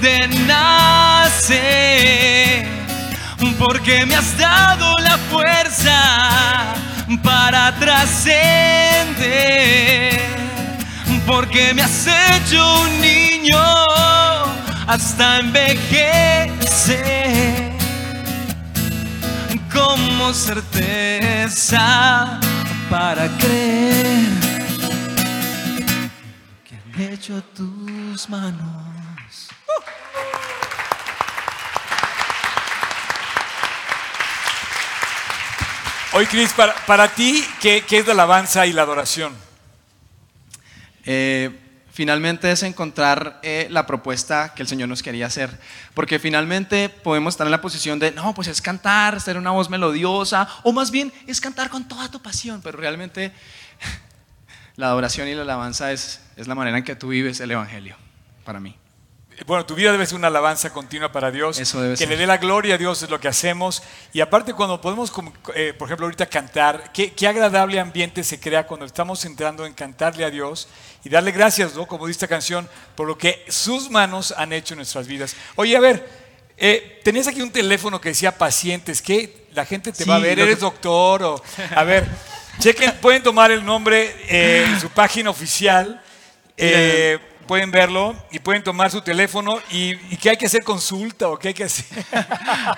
[0.00, 1.58] De nacer,
[3.58, 6.74] porque me has dado la fuerza
[7.22, 9.16] para trascender,
[11.26, 13.58] porque me has hecho un niño
[14.86, 16.52] hasta envejecer,
[19.72, 22.38] como certeza
[22.90, 24.28] para creer
[26.64, 28.88] que han hecho tus manos.
[36.18, 39.32] Hoy, Cris, para, para ti, ¿qué, ¿qué es la alabanza y la adoración?
[41.04, 41.56] Eh,
[41.92, 45.56] finalmente es encontrar eh, la propuesta que el Señor nos quería hacer.
[45.94, 49.70] Porque finalmente podemos estar en la posición de, no, pues es cantar, ser una voz
[49.70, 53.32] melodiosa, o más bien es cantar con toda tu pasión, pero realmente
[54.74, 57.96] la adoración y la alabanza es, es la manera en que tú vives el Evangelio,
[58.44, 58.74] para mí.
[59.46, 61.58] Bueno, tu vida debe ser una alabanza continua para Dios.
[61.58, 62.08] Eso debe que ser.
[62.08, 63.82] le dé la gloria a Dios es lo que hacemos.
[64.12, 65.12] Y aparte cuando podemos,
[65.54, 69.74] eh, por ejemplo, ahorita cantar, qué, qué agradable ambiente se crea cuando estamos entrando en
[69.74, 70.68] cantarle a Dios
[71.04, 71.86] y darle gracias, ¿no?
[71.86, 75.36] Como dice esta canción, por lo que sus manos han hecho en nuestras vidas.
[75.54, 76.08] Oye, a ver,
[76.56, 79.46] eh, tenías aquí un teléfono que decía pacientes, ¿qué?
[79.54, 81.42] La gente te Sí, va a ver, que- eres doctor o...
[81.76, 82.06] A ver,
[82.58, 86.02] chequen, pueden tomar el nombre eh, en su página oficial.
[86.56, 91.38] eh, pueden verlo y pueden tomar su teléfono y, qué hay que hacer consulta o
[91.38, 91.86] qué hay que hacer.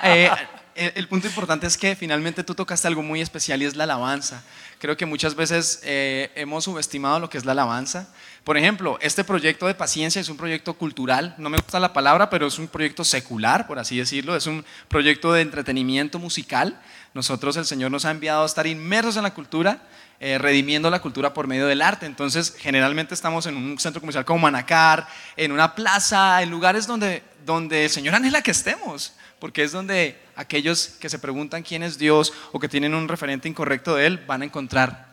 [0.04, 0.30] Eh,
[0.74, 3.84] el, el punto importante es que finalmente tú tocaste algo muy especial y es la
[3.84, 4.42] alabanza.
[4.80, 8.08] Creo que muchas veces eh, hemos subestimado lo que es la alabanza.
[8.44, 12.30] Por ejemplo, este proyecto de paciencia es un proyecto cultural, no me gusta la palabra,
[12.30, 16.80] pero es un proyecto secular, por así decirlo, es un proyecto de entretenimiento musical.
[17.12, 19.82] Nosotros, el Señor nos ha enviado a estar inmersos en la cultura,
[20.20, 22.04] eh, redimiendo la cultura por medio del arte.
[22.06, 27.22] Entonces, generalmente estamos en un centro comercial como Manacar, en una plaza, en lugares donde,
[27.46, 31.96] donde el Señor anhela que estemos, porque es donde aquellos que se preguntan quién es
[31.98, 35.08] Dios o que tienen un referente incorrecto de Él van a encontrar.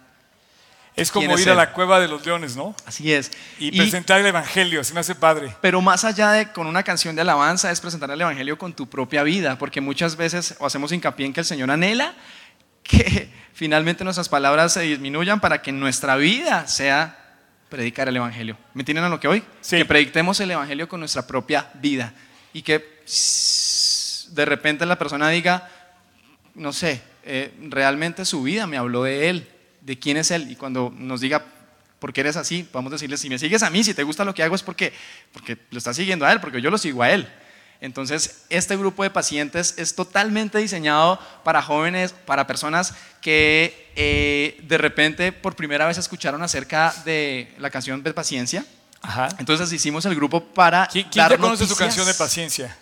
[0.98, 2.76] Es como ¿Quién es ir a la cueva de los leones, ¿no?
[2.88, 3.32] Así es.
[3.60, 5.56] Y, Y- presentar el evangelio, se me hace padre.
[5.62, 8.90] pero más allá de con una canción de alabanza es presentar el Evangelio con tu
[8.90, 12.16] propia vida, porque muchas veces o hacemos hincapié en que el Señor anhela
[12.88, 17.18] que finalmente nuestras palabras se disminuyan para que nuestra vida sea
[17.70, 18.58] predicar el Evangelio.
[18.74, 19.44] ¿Me entienden a lo que hoy?
[19.62, 19.78] Sí.
[19.78, 22.14] Que prediquemos el Evangelio con nuestra propia vida
[22.54, 23.04] y que
[24.32, 25.70] de repente la persona diga,
[26.56, 29.48] no sé, eh, realmente su vida me habló de Él,
[29.82, 31.46] de quién es Él, y cuando nos diga,
[32.00, 32.68] ¿por qué eres así?
[32.74, 34.64] Vamos a decirle, si me sigues a mí, si te gusta lo que hago es
[34.64, 34.94] porque,
[35.34, 37.28] porque lo estás siguiendo a Él, porque yo lo sigo a Él.
[37.80, 44.78] Entonces, este grupo de pacientes es totalmente diseñado para jóvenes, para personas que eh, de
[44.78, 48.66] repente por primera vez escucharon acerca de la canción de paciencia.
[49.02, 49.30] Ajá.
[49.38, 50.88] Entonces hicimos el grupo para...
[50.88, 52.76] ¿Quién, quién dar ya conoce su canción de paciencia?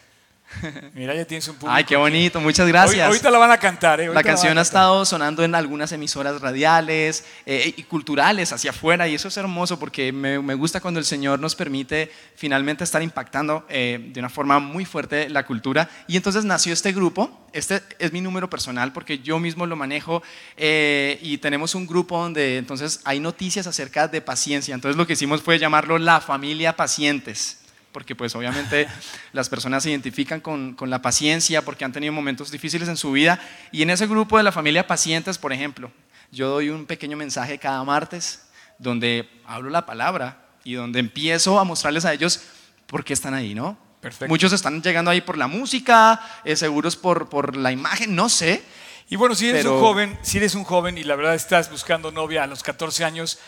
[0.94, 1.74] Mira, ya tienes un público.
[1.76, 3.08] Ay, qué bonito, muchas Hoy- gracias.
[3.08, 4.10] ahorita la van a cantar, ¿eh?
[4.14, 9.16] La canción ha estado sonando en algunas emisoras radiales eh, y culturales hacia afuera y
[9.16, 13.66] eso es hermoso porque me, me gusta cuando el Señor nos permite finalmente estar impactando
[13.70, 18.14] eh, de una forma muy fuerte la cultura y entonces nació este grupo, este es
[18.14, 20.22] mi número personal porque yo mismo lo manejo
[20.58, 25.14] eh, y tenemos un grupo donde entonces hay noticias acerca de paciencia, entonces lo que
[25.14, 27.58] hicimos fue llamarlo la familia pacientes
[27.96, 28.90] porque pues obviamente
[29.32, 33.14] las personas se identifican con, con, la paciencia porque han tenido momentos difíciles en su
[33.14, 33.40] vida.
[33.72, 35.90] Y en ese grupo de la familia pacientes, por ejemplo,
[36.30, 41.64] yo doy un pequeño mensaje cada martes donde hablo la palabra y donde empiezo a
[41.64, 42.42] mostrarles a ellos
[42.86, 43.78] por qué están ahí, ¿no?
[44.02, 44.28] Perfecto.
[44.28, 48.62] Muchos están llegando ahí por la música, eh, seguros por, por la imagen, no sé.
[49.08, 51.70] Y bueno, si eres Pero- un joven, si eres un joven y la verdad estás
[51.70, 53.40] buscando novia a los 14 años,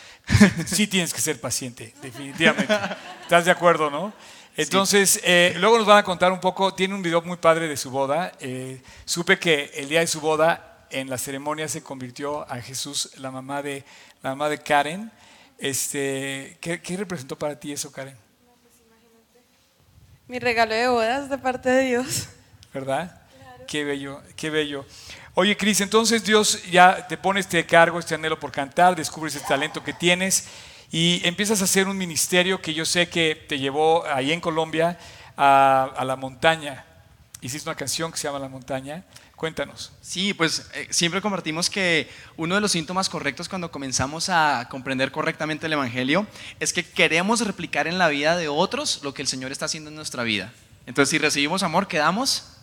[0.66, 2.74] sí tienes que ser paciente, definitivamente.
[3.24, 4.14] ¿Estás de acuerdo, no?
[4.58, 7.78] Entonces, eh, luego nos van a contar un poco, tiene un video muy padre de
[7.78, 8.32] su boda.
[8.40, 13.12] eh, supe que el día de su boda, en la ceremonia se convirtió a Jesús
[13.18, 13.84] la mamá de,
[14.24, 15.12] la mamá de Karen.
[15.60, 18.18] Este, ¿qué, qué representó para ti eso, Karen?
[20.28, 22.28] Mi regalo de bodas de parte de Dios.
[22.74, 23.22] ¿verdad?
[23.68, 24.86] Qué bello, qué bello.
[25.34, 29.44] Oye, Cris, entonces Dios ya te pone este cargo, este anhelo por cantar, descubres el
[29.44, 30.48] talento que tienes
[30.92, 34.98] y empiezas a hacer un ministerio que yo sé que te llevó ahí en Colombia
[35.36, 36.86] a, la montaña.
[37.42, 39.04] Hiciste una canción que se llama La Montaña.
[39.36, 39.92] Cuéntanos.
[40.02, 45.12] Sí, pues eh, siempre compartimos que uno de los síntomas correctos cuando comenzamos a comprender
[45.12, 46.26] correctamente el Evangelio
[46.60, 49.92] es que queremos replicar en la vida de otros lo que el Señor está haciendo
[49.92, 50.52] en nuestra vida.
[50.88, 52.57] Entonces, si recibimos amor, ¿qué damos?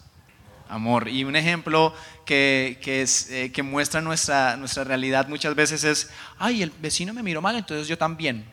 [0.68, 1.08] Amor.
[1.08, 6.70] Y un ejemplo que, eh, que muestra nuestra, nuestra realidad muchas veces es, ay, el
[6.70, 8.44] vecino me miró mal, entonces yo también.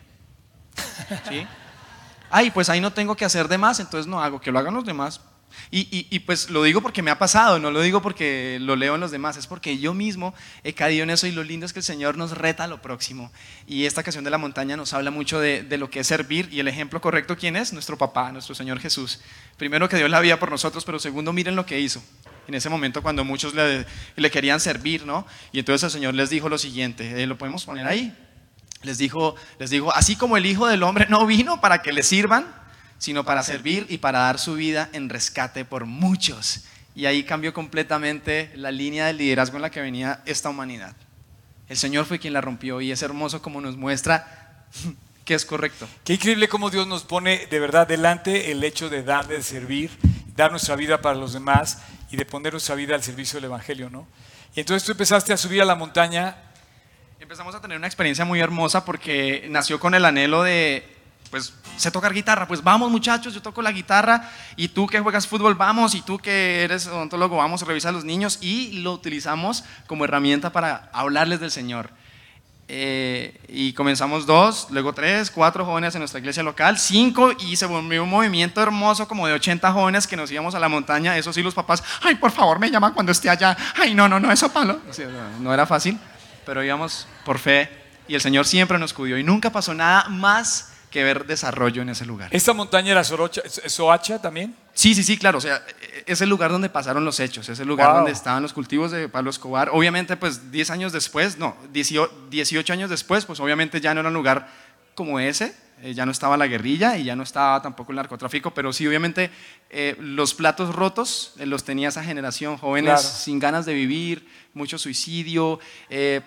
[2.34, 4.72] Ay, pues ahí no tengo que hacer de más, entonces no hago, que lo hagan
[4.72, 5.20] los demás.
[5.70, 9.00] Y, pues lo digo porque me ha pasado, no lo digo porque lo leo en
[9.00, 10.34] los demás, es porque yo mismo
[10.64, 12.82] he caído en eso y lo lindo es que el Señor nos reta a lo
[12.82, 13.32] próximo.
[13.66, 16.60] Y esta canción de la montaña nos habla mucho de, lo que es servir y
[16.60, 17.72] el ejemplo correcto, ¿quién es?
[17.72, 19.20] Nuestro papá, nuestro Señor Jesús.
[19.56, 22.02] Primero que dio la vida por nosotros, pero segundo miren lo que hizo.
[22.46, 23.86] En ese momento cuando muchos le,
[24.16, 25.26] le querían servir, ¿no?
[25.52, 28.14] Y entonces el Señor les dijo lo siguiente, eh, ¿lo podemos poner ahí?
[28.82, 32.02] Les dijo, les dijo, así como el Hijo del Hombre no vino para que le
[32.02, 32.61] sirvan,
[33.02, 36.60] sino para servir y para dar su vida en rescate por muchos.
[36.94, 40.94] Y ahí cambió completamente la línea de liderazgo en la que venía esta humanidad.
[41.68, 44.68] El Señor fue quien la rompió y es hermoso como nos muestra
[45.24, 45.88] que es correcto.
[46.04, 49.90] Qué increíble cómo Dios nos pone de verdad delante el hecho de dar, de servir,
[50.36, 53.90] dar nuestra vida para los demás y de poner nuestra vida al servicio del Evangelio,
[53.90, 54.06] ¿no?
[54.54, 56.36] Y entonces tú empezaste a subir a la montaña.
[57.18, 60.91] Empezamos a tener una experiencia muy hermosa porque nació con el anhelo de,
[61.32, 65.26] pues, sé tocar guitarra, pues vamos muchachos, yo toco la guitarra y tú que juegas
[65.26, 68.92] fútbol, vamos, y tú que eres odontólogo, vamos a revisar a los niños y lo
[68.92, 71.88] utilizamos como herramienta para hablarles del Señor.
[72.68, 77.64] Eh, y comenzamos dos, luego tres, cuatro jóvenes en nuestra iglesia local, cinco, y se
[77.64, 81.16] volvió un movimiento hermoso como de 80 jóvenes que nos íbamos a la montaña.
[81.16, 83.56] Eso sí, los papás, ay, por favor, me llama cuando esté allá.
[83.80, 84.80] Ay, no, no, no, eso palo.
[84.84, 85.98] No, no era fácil,
[86.44, 87.70] pero íbamos por fe
[88.06, 91.88] y el Señor siempre nos cuidó y nunca pasó nada más que ver desarrollo en
[91.88, 92.28] ese lugar.
[92.32, 94.54] ¿Esta montaña era Sorocha, Soacha también?
[94.74, 95.38] Sí, sí, sí, claro.
[95.38, 95.64] O sea,
[96.06, 97.96] es el lugar donde pasaron los hechos, es el lugar Wow.
[97.96, 99.70] donde estaban los cultivos de Pablo Escobar.
[99.72, 104.08] Obviamente, pues 10 años después, no, 18, 18 años después, pues obviamente ya no era
[104.10, 104.48] un lugar
[104.94, 108.52] como ese, eh, ya no estaba la guerrilla y ya no estaba tampoco el narcotráfico,
[108.52, 109.30] pero sí, obviamente,
[109.70, 113.16] eh, los platos rotos eh, los tenía esa generación, jóvenes Claro.
[113.16, 115.58] sin ganas de vivir, mucho suicidio,
[115.90, 116.20] eh,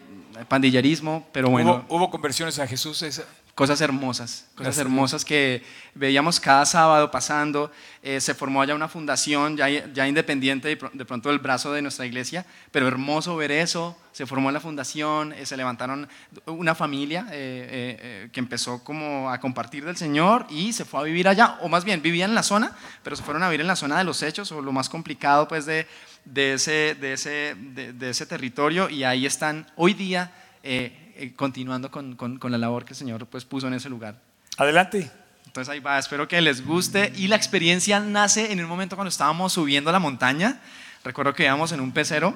[0.50, 3.02] pandillerismo, pero bueno ¿Hubo, hubo conversiones a Jesús?
[3.04, 3.24] Esa-
[3.56, 5.64] cosas hermosas, cosas hermosas que
[5.94, 7.72] veíamos cada sábado pasando.
[8.04, 11.72] Eh, se formó allá una fundación ya, ya independiente de, pr- de pronto del brazo
[11.72, 13.98] de nuestra iglesia, pero hermoso ver eso.
[14.12, 16.08] Se formó la fundación, eh, se levantaron
[16.48, 21.28] una familia eh, que empezó como a compartir del Señor y se fue a vivir
[21.30, 23.76] allá, o más bien vivían en la zona, pero se fueron a vivir en la
[23.78, 25.88] zona de los hechos o lo más complicado pues de,
[26.26, 30.32] de, ese, de, ese, de, de ese territorio y ahí están hoy día.
[30.62, 33.90] eh, eh, continuando con, con- con la labor que el Señor pues, puso en ese
[33.90, 34.20] lugar.
[34.58, 35.12] Adelante.
[35.46, 37.14] Entonces ahí va, espero que les guste.
[37.16, 40.60] Y la experiencia nace en un momento cuando estábamos subiendo la montaña.
[41.04, 42.36] Recuerdo que íbamos en un pecero,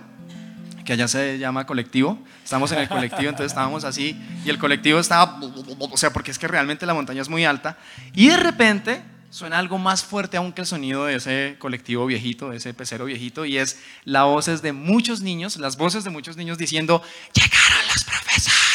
[0.86, 2.18] que allá se llama colectivo.
[2.44, 4.16] Estamos en el colectivo, entonces estábamos así.
[4.46, 5.40] Y el colectivo estaba,
[5.80, 7.78] o sea, porque es que realmente la montaña es muy alta.
[8.14, 12.50] Y de repente suena algo más fuerte aún que el sonido de ese colectivo viejito,
[12.52, 13.44] de ese pecero viejito.
[13.46, 18.04] Y es las voces de muchos niños, las voces de muchos niños diciendo, llegaron los
[18.06, 18.69] profesores.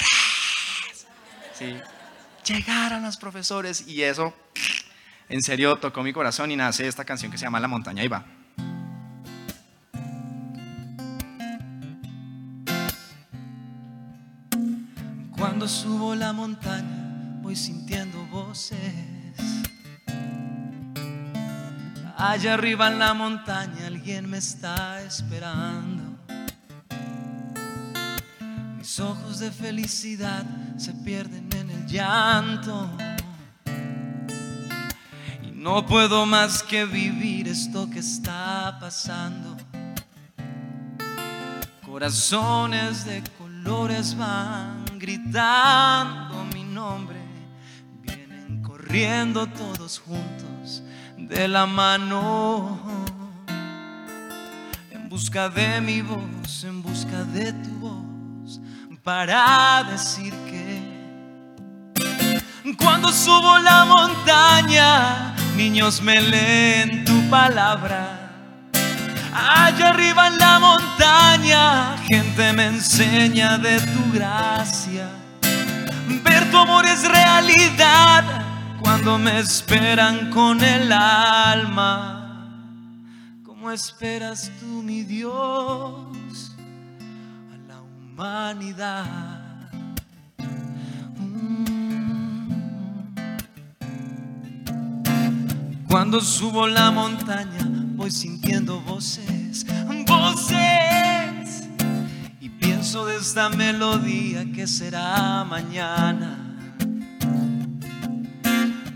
[1.59, 1.77] Sí.
[2.47, 4.35] Llegaron los profesores y eso
[5.29, 8.09] en serio tocó mi corazón y nace esta canción que se llama La montaña y
[8.09, 8.25] va.
[15.37, 18.79] Cuando subo la montaña voy sintiendo voces.
[22.17, 26.04] Allá arriba en la montaña alguien me está esperando.
[28.95, 30.45] Mis ojos de felicidad
[30.77, 32.89] se pierden en el llanto.
[35.43, 39.57] Y no puedo más que vivir esto que está pasando.
[41.85, 47.19] Corazones de colores van gritando mi nombre.
[48.01, 50.85] Vienen corriendo todos juntos
[51.19, 52.79] de la mano.
[54.93, 58.04] En busca de mi voz, en busca de tu voz.
[59.05, 60.83] Para decir que
[62.79, 68.31] cuando subo la montaña, niños me leen tu palabra.
[69.35, 75.11] Allá arriba en la montaña, gente me enseña de tu gracia.
[76.25, 78.25] Ver tu amor es realidad
[78.81, 82.49] cuando me esperan con el alma.
[83.45, 86.54] ¿Cómo esperas tú, mi Dios,
[88.15, 89.71] humanidad?
[91.19, 92.47] Mm.
[95.89, 99.67] Cuando subo la montaña voy sintiendo voces,
[100.07, 100.75] voces
[102.85, 106.39] gozo de esta melodía que será mañana.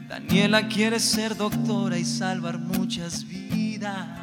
[0.08, 4.17] Daniela quiere ser doctora y salvar muchas vidas.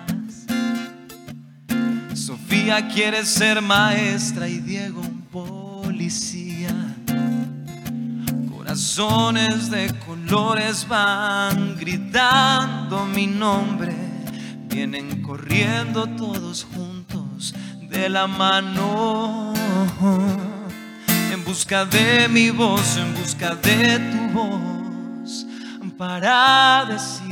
[2.15, 6.69] Sofía quiere ser maestra y Diego un policía.
[8.49, 13.93] Corazones de colores van gritando mi nombre.
[14.69, 17.53] Vienen corriendo todos juntos
[17.89, 19.53] de la mano.
[21.33, 25.45] En busca de mi voz, en busca de tu voz.
[25.97, 27.24] Para decir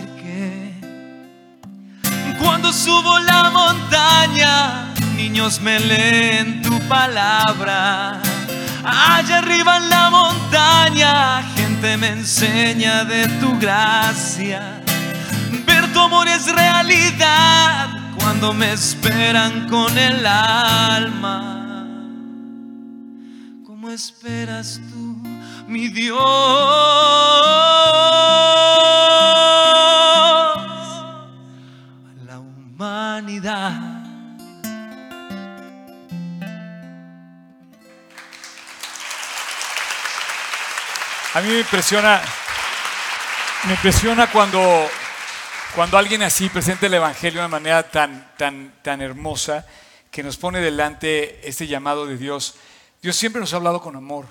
[2.43, 8.21] cuando subo la montaña, niños me leen tu palabra.
[8.83, 14.81] Allá arriba en la montaña, gente me enseña de tu gracia.
[15.65, 17.89] Ver tu amor es realidad
[18.19, 21.87] cuando me esperan con el alma.
[23.65, 25.17] ¿Cómo esperas tú,
[25.67, 26.19] mi Dios?
[32.39, 34.01] Humanidad.
[41.35, 42.21] A mí me impresiona,
[43.65, 44.87] me impresiona cuando,
[45.75, 49.65] cuando alguien así presenta el Evangelio de una manera tan, tan, tan hermosa
[50.11, 52.55] que nos pone delante este llamado de Dios.
[53.01, 54.27] Dios siempre nos ha hablado con amor.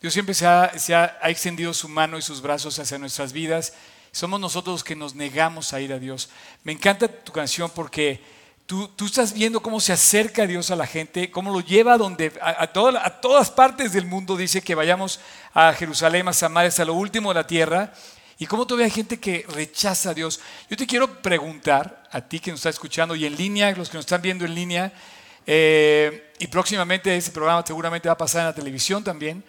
[0.00, 3.32] Dios siempre se ha, se ha- ha extendido su mano y sus brazos hacia nuestras
[3.32, 3.72] vidas.
[4.14, 6.28] Somos nosotros los que nos negamos a ir a Dios.
[6.62, 8.22] Me encanta tu canción porque
[8.64, 11.98] tú, tú estás viendo cómo se acerca Dios a la gente, cómo lo lleva a,
[11.98, 14.36] donde, a, a a todas partes del mundo.
[14.36, 15.18] Dice que vayamos
[15.52, 17.92] a Jerusalén, a Samaria, hasta lo último de la tierra.
[18.38, 20.38] Y cómo todavía hay gente que rechaza a Dios.
[20.70, 23.96] Yo te quiero preguntar a ti que nos está escuchando y en línea, los que
[23.96, 24.92] nos están viendo en línea,
[25.44, 29.42] eh, y próximamente ese programa seguramente va a pasar en la televisión también.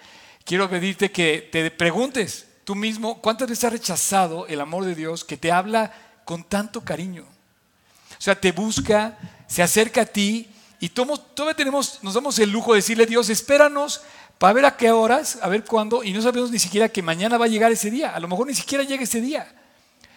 [0.44, 5.24] Quiero pedirte que te preguntes tú mismo cuántas veces has rechazado el amor de Dios
[5.24, 5.94] que te habla
[6.26, 7.24] con tanto cariño.
[7.24, 10.50] O sea, te busca, se acerca a ti
[10.80, 14.02] y tomo- todavía tenemos, nos damos el lujo de decirle Dios, espéranos
[14.38, 17.38] para ver a qué horas, a ver cuándo, y no sabemos ni siquiera que mañana
[17.38, 18.14] va a llegar ese día.
[18.14, 19.54] A lo mejor ni siquiera llega ese día.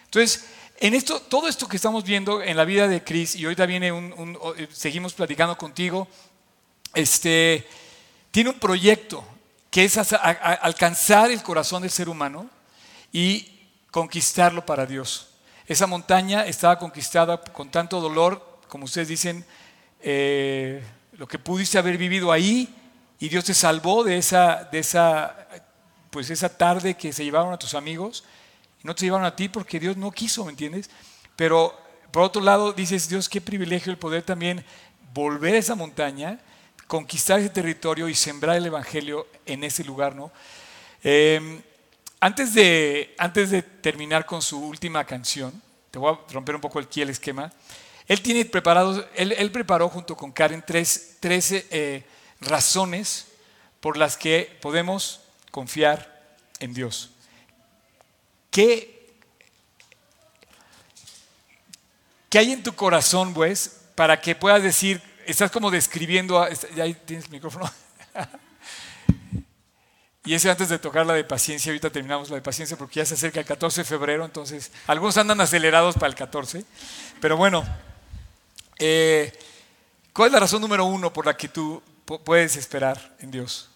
[0.05, 0.45] Entonces,
[0.79, 3.91] en esto, todo esto que estamos viendo en la vida de Chris, y ahorita viene
[3.91, 6.07] un, eh, seguimos platicando contigo,
[6.93, 7.67] este,
[8.31, 9.23] tiene un proyecto
[9.69, 12.49] que es alcanzar el corazón del ser humano
[13.11, 15.29] y conquistarlo para Dios.
[15.67, 19.45] Esa montaña estaba conquistada con tanto dolor, como ustedes dicen,
[20.01, 22.73] eh, lo que pudiste haber vivido ahí,
[23.19, 25.35] y Dios te salvó de esa, de esa,
[26.09, 28.23] pues esa tarde que se llevaron a tus amigos,
[28.81, 30.89] no te llevaron a ti porque Dios no quiso, ¿me entiendes?
[31.35, 31.77] Pero
[32.11, 34.63] por otro lado dices, Dios, qué privilegio el poder también
[35.13, 36.39] volver a esa montaña,
[36.89, 40.31] conquistar ese territorio y sembrar el Evangelio en ese lugar, ¿no?
[41.03, 41.61] Eh,
[42.19, 45.61] antes, de, antes de terminar con su última canción,
[45.91, 47.53] te voy a romper un poco aquí el esquema.
[48.07, 52.03] Él tiene preparado, él, preparó junto con Karen tres, tres, eh,
[52.41, 53.27] razones
[53.81, 55.21] por las que podemos
[55.51, 57.11] confiar en Dios.
[58.49, 59.13] ¿Qué,
[62.29, 66.83] ¿Qué hay en tu corazón, pues, para que puedas decir, estás como describiendo, a- ya
[66.83, 67.69] ahí tienes el micrófono?
[70.25, 73.05] Y ese antes de tocar la de paciencia, ahorita terminamos la de paciencia porque ya
[73.05, 76.65] se acerca el 14 de febrero, entonces algunos andan acelerados para el 14.
[77.19, 77.65] Pero bueno,
[78.77, 79.33] eh,
[80.13, 83.69] ¿cuál es la razón número uno por la que tú pu- puedes esperar en Dios?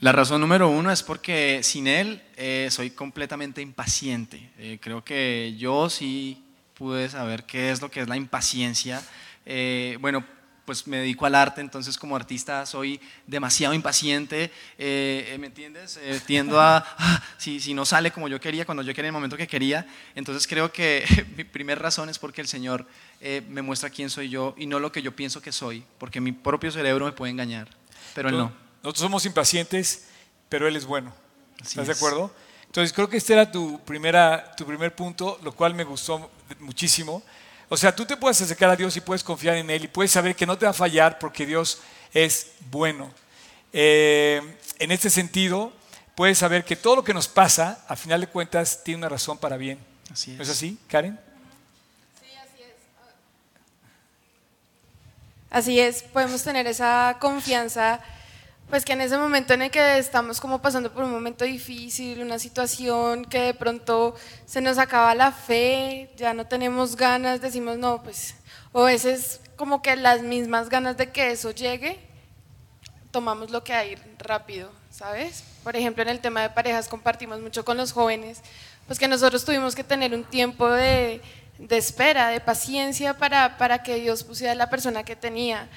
[0.00, 4.50] La razón número uno es porque sin él eh, soy completamente impaciente.
[4.58, 6.42] Eh, creo que yo sí
[6.74, 9.02] pude saber qué es lo que es la impaciencia.
[9.46, 10.24] Eh, bueno,
[10.66, 15.98] pues me dedico al arte, entonces como artista soy demasiado impaciente, eh, eh, ¿me entiendes?
[16.02, 19.14] Eh, tiendo a, ah, si, si no sale como yo quería, cuando yo quería, en
[19.14, 19.86] el momento que quería,
[20.16, 21.04] entonces creo que
[21.36, 22.84] mi primera razón es porque el Señor
[23.20, 26.20] eh, me muestra quién soy yo y no lo que yo pienso que soy, porque
[26.20, 27.68] mi propio cerebro me puede engañar,
[28.12, 28.52] pero Él no.
[28.82, 30.08] Nosotros somos impacientes,
[30.48, 31.14] pero Él es bueno.
[31.60, 32.34] Así ¿Estás de acuerdo?
[32.66, 37.22] Entonces creo que este era tu, primera, tu primer punto, lo cual me gustó muchísimo.
[37.68, 40.12] O sea, tú te puedes acercar a Dios y puedes confiar en Él y puedes
[40.12, 41.80] saber que no te va a fallar porque Dios
[42.12, 43.10] es bueno.
[43.72, 44.40] Eh,
[44.78, 45.72] en este sentido,
[46.14, 49.36] puedes saber que todo lo que nos pasa, a final de cuentas, tiene una razón
[49.38, 49.78] para bien.
[50.12, 50.48] Así ¿No es.
[50.48, 51.18] es así, Karen?
[55.50, 58.00] Así es, podemos tener esa confianza,
[58.68, 62.20] pues que en ese momento en el que estamos como pasando por un momento difícil,
[62.20, 64.14] una situación que de pronto
[64.44, 68.34] se nos acaba la fe, ya no tenemos ganas, decimos no, pues,
[68.72, 71.98] o a veces como que las mismas ganas de que eso llegue
[73.10, 75.42] tomamos lo que hay rápido, ¿sabes?
[75.64, 78.42] Por ejemplo, en el tema de parejas compartimos mucho con los jóvenes,
[78.86, 81.22] pues que nosotros tuvimos que tener un tiempo de,
[81.58, 85.68] de espera, de paciencia para, para que Dios pusiera la persona que tenía.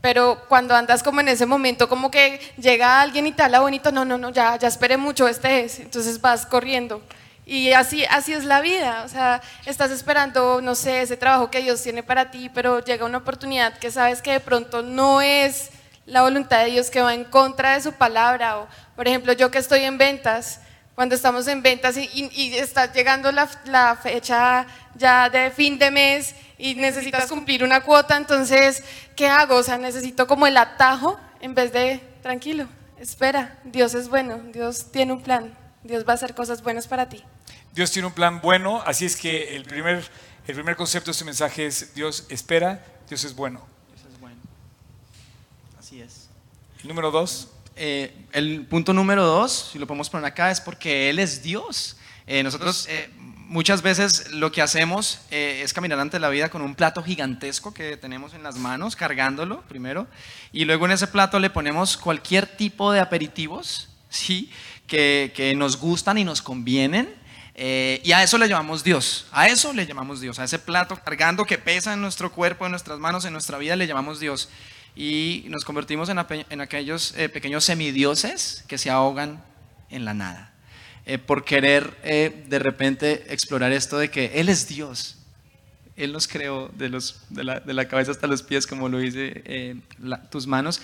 [0.00, 3.90] Pero cuando andas como en ese momento, como que llega alguien y te habla bonito,
[3.90, 5.80] no, no, no, ya, ya esperé mucho, este es.
[5.80, 7.02] Entonces vas corriendo.
[7.44, 9.02] Y así, así es la vida.
[9.04, 13.06] O sea, estás esperando, no sé, ese trabajo que Dios tiene para ti, pero llega
[13.06, 15.70] una oportunidad que sabes que de pronto no es
[16.06, 18.58] la voluntad de Dios, que va en contra de su palabra.
[18.58, 20.60] O, por ejemplo, yo que estoy en ventas,
[20.94, 25.78] cuando estamos en ventas y, y- y está llegando la, la fecha ya de fin
[25.78, 28.82] de mes y necesitas cumplir una cuota, entonces,
[29.16, 29.56] ¿qué hago?
[29.56, 32.66] O sea, necesito como el atajo en vez de, tranquilo,
[32.98, 37.08] espera, Dios es bueno, Dios tiene un plan, Dios va a hacer cosas buenas para
[37.08, 37.22] ti.
[37.72, 40.04] Dios tiene un plan bueno, así es que el primer,
[40.46, 43.64] el primer concepto de este mensaje es Dios espera, Dios es bueno.
[43.96, 44.36] Eso es bueno.
[45.78, 46.28] Así es.
[46.82, 47.48] El número dos,
[47.80, 51.96] Eh, el punto número dos, si lo podemos poner acá, es porque Él es Dios.
[52.26, 53.08] Eh, nosotros eh,
[53.48, 57.72] muchas veces lo que hacemos eh, es caminar ante la vida con un plato gigantesco
[57.72, 60.06] que tenemos en las manos, cargándolo primero,
[60.52, 64.52] y luego en ese plato le ponemos cualquier tipo de aperitivos, ¿sí?
[64.86, 67.08] que, nos gustan y nos convienen.
[67.54, 70.96] eh, y a eso le llamamos Dios, a eso le llamamos Dios, a ese plato
[71.02, 74.50] cargando que pesa en nuestro cuerpo, en nuestras manos, en nuestra vida, le llamamos Dios
[74.94, 79.42] y nos convertimos en aquellos eh, pequeños semidioses que se ahogan
[79.90, 80.52] en la nada.
[81.08, 85.16] Eh, por querer eh, de repente explorar esto de que Él es Dios.
[85.96, 88.98] Él nos creó de, los, de, la, de la cabeza hasta los pies, como lo
[88.98, 89.76] dice eh,
[90.30, 90.82] tus manos,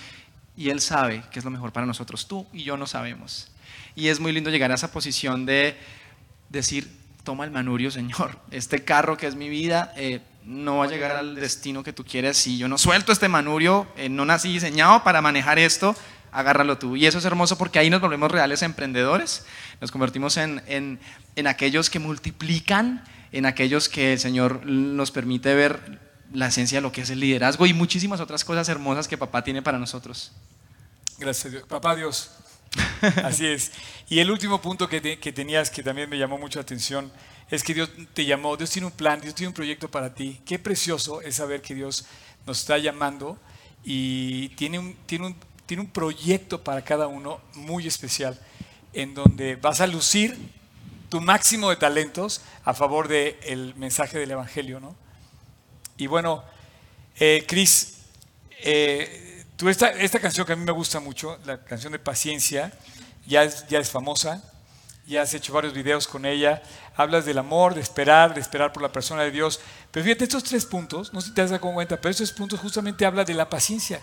[0.57, 2.27] y Él sabe qué es lo mejor para nosotros.
[2.27, 3.51] Tú y yo no sabemos.
[3.93, 5.77] Y es muy lindo llegar a esa posición de
[6.49, 6.89] decir,
[7.23, 8.39] toma el manurio, Señor.
[8.49, 9.93] Este carro que es mi vida
[10.43, 12.35] no va a llegar al destino que tú quieres.
[12.37, 15.95] Si yo no suelto este manurio, no nací diseñado para manejar esto,
[16.39, 16.95] agárralo tú.
[16.95, 19.45] Y eso es hermoso porque ahí nos volvemos reales emprendedores.
[19.81, 20.99] Nos convertimos en, en,
[21.35, 25.99] en aquellos que multiplican, en aquellos que el Señor nos permite ver
[26.33, 29.43] la esencia de lo que es el liderazgo y muchísimas otras cosas hermosas que papá
[29.43, 30.31] tiene para nosotros.
[31.17, 31.63] gracias Dios.
[31.67, 32.31] Papá Dios.
[33.23, 33.71] Así es.
[34.09, 37.11] Y el último punto que, te- que tenías que también me llamó mucho la atención
[37.49, 40.41] es que Dios te llamó, Dios tiene un plan, Dios tiene un proyecto para ti.
[40.45, 42.05] Qué precioso es saber que Dios
[42.45, 43.39] nos está llamando
[43.83, 48.39] y tiene un, tiene un, tiene un proyecto para cada uno muy especial
[48.93, 50.37] en donde vas a lucir
[51.09, 54.95] tu máximo de talentos a favor del mensaje del Evangelio, ¿no?
[55.97, 56.43] Y bueno,
[57.17, 57.99] eh, Cris,
[58.63, 62.71] eh, tú esta, esta canción que a mí me gusta mucho, la canción de Paciencia,
[63.25, 64.43] ya es, ya es famosa,
[65.07, 66.63] ya has hecho varios videos con ella,
[66.95, 69.59] hablas del amor, de esperar, de esperar por la persona de Dios.
[69.91, 72.59] Pero fíjate, estos tres puntos, no sé si te has dado cuenta, pero estos puntos
[72.59, 74.01] justamente hablan de la paciencia.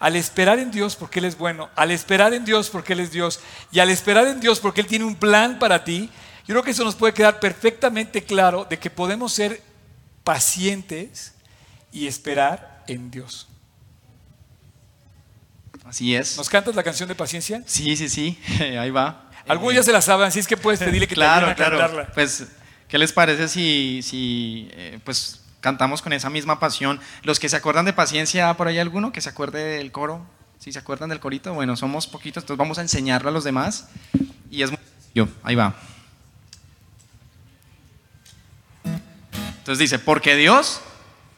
[0.00, 3.10] Al esperar en Dios porque Él es bueno, al esperar en Dios porque Él es
[3.10, 3.40] Dios,
[3.72, 6.10] y al esperar en Dios porque Él tiene un plan para ti,
[6.46, 9.60] yo creo que eso nos puede quedar perfectamente claro de que podemos ser
[10.24, 11.34] pacientes
[11.92, 13.48] y esperar en Dios.
[15.84, 16.36] Así es.
[16.36, 17.62] ¿Nos cantas la canción de paciencia?
[17.66, 18.38] Sí, sí, sí,
[18.78, 19.30] ahí va.
[19.46, 21.52] Algunos Eh, ya se la saben, así es que puedes pedirle que te claro, ayuden
[21.52, 21.78] a claro.
[21.78, 22.12] cantarla.
[22.12, 22.46] Pues,
[22.86, 26.98] ¿qué les parece si, si eh, pues, cantamos con esa misma pasión?
[27.22, 30.24] Los que se acuerdan de paciencia, ¿por ahí alguno que se acuerde del coro?
[30.58, 33.90] Si se acuerdan del corito, bueno, somos poquitos, entonces vamos a enseñarlo a los demás.
[34.50, 35.74] Y es muy sencillo, ahí va.
[39.58, 40.80] Entonces dice, porque Dios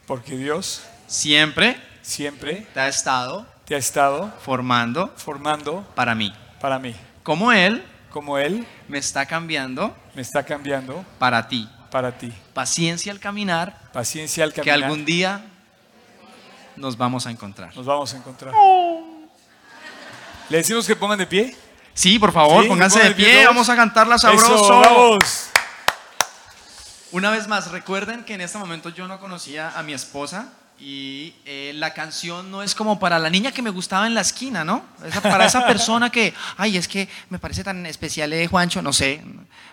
[0.07, 6.33] Porque Dios siempre siempre te ha estado te ha estado formando formando para mí.
[6.61, 6.95] para mí.
[7.23, 11.67] Como Él Como Él me está cambiando me está cambiando para ti.
[11.91, 12.33] Para ti.
[12.53, 14.83] Paciencia al caminar, Paciencia al que caminar.
[14.83, 15.45] algún día
[16.77, 17.75] nos vamos a encontrar.
[17.75, 18.53] Nos vamos a encontrar.
[20.49, 21.55] ¿Le decimos que pongan de pie?
[21.93, 24.79] Sí, por favor, Sí, pónganse de pie, vamos a cantarla Eso, sabroso.
[24.79, 25.49] vamos.
[27.11, 30.47] Una vez más, recuerden que en este momento yo no conocía a mi esposa
[30.83, 34.21] y eh, la canción no es como para la niña que me gustaba en la
[34.21, 34.83] esquina, ¿no?
[35.05, 38.91] Esa- para esa persona que, ay, es que me parece tan especial eh, Juancho, no
[38.91, 39.23] sé.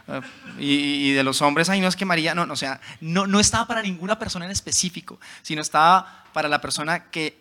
[0.09, 0.21] eh,
[0.59, 3.27] y, y de los hombres, ay, no es que María, no, no, o sea, no,
[3.27, 7.39] no estaba para ninguna persona en específico, sino estaba para la persona que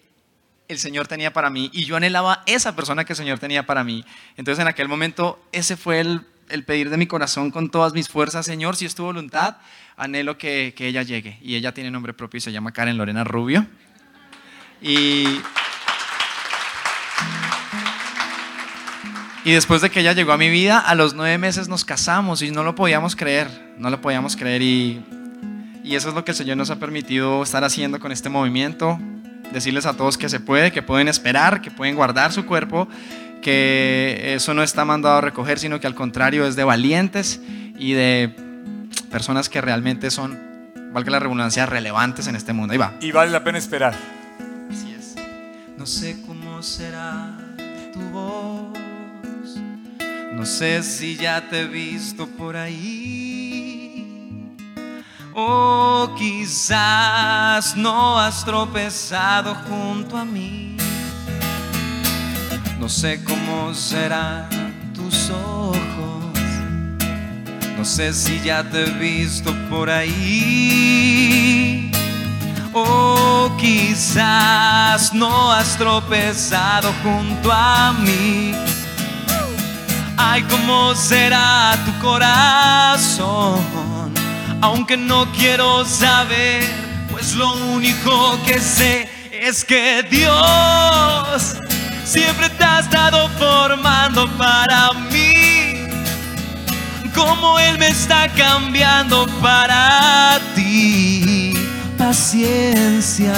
[0.70, 3.84] el Señor tenía para mí y yo anhelaba esa persona que el Señor tenía para
[3.84, 4.04] mí.
[4.38, 8.08] Entonces en aquel momento ese fue el, el pedir de mi corazón con todas mis
[8.10, 9.58] fuerzas, Señor, si es tu voluntad,
[9.98, 11.38] anhelo que, que ella llegue.
[11.42, 13.66] Y ella tiene nombre propio y se llama Karen Lorena Rubio.
[14.82, 15.42] Y,
[19.44, 22.44] y después de que ella llegó a mi vida, a los nueve meses nos casamos
[22.44, 25.04] y no lo podíamos creer, no lo podíamos creer y,
[25.84, 29.00] y eso es lo que el Señor nos ha permitido estar haciendo con este movimiento.
[29.52, 32.88] decirles a todos que se puede, que pueden esperar, que pueden guardar su cuerpo,
[33.42, 37.42] que eso no está mandado a recoger, sino que al contrario es de valientes
[37.80, 38.47] y de
[39.10, 40.38] personas que realmente son,
[40.92, 42.74] valga la redundancia, relevantes en este mundo.
[42.74, 42.94] Ahí va.
[43.02, 43.96] Y vale la pena esperar.
[44.70, 45.16] Así es.
[45.78, 47.38] No sé cómo será
[47.94, 48.78] tu voz.
[50.34, 53.78] No sé si ya te he visto por ahí.
[55.34, 60.78] O quizás no has tropezado junto a mí.
[62.80, 64.48] No sé cómo serán
[64.94, 65.87] tus ojos.
[67.78, 71.92] No sé si ya te he visto por ahí.
[72.74, 78.54] O quizás no has tropezado junto a mí.
[80.18, 83.62] Ay, cómo será tu corazón.
[84.60, 86.64] Aunque no quiero saber,
[87.12, 91.58] pues lo único que sé es que Dios
[92.04, 95.37] siempre te ha estado formando para mí.
[97.18, 101.54] Como Él me está cambiando para ti.
[101.98, 103.34] Paciencia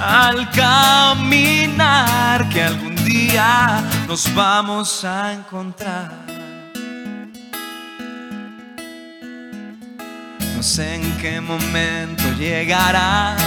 [0.00, 6.10] al caminar que algún día nos vamos a encontrar.
[10.56, 13.40] No sé en qué momento llegarás.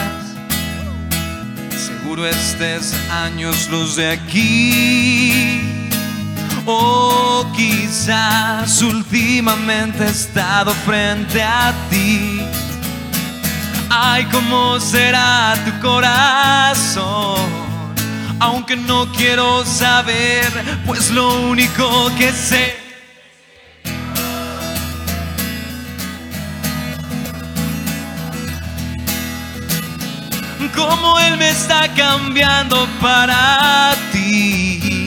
[1.75, 5.84] Seguro estés años luz de aquí.
[6.67, 12.41] O quizás últimamente he estado frente a ti.
[13.89, 17.37] Ay, cómo será tu corazón.
[18.39, 20.51] Aunque no quiero saber,
[20.85, 22.85] pues lo único que sé.
[30.75, 35.04] Cómo Él me está cambiando para ti.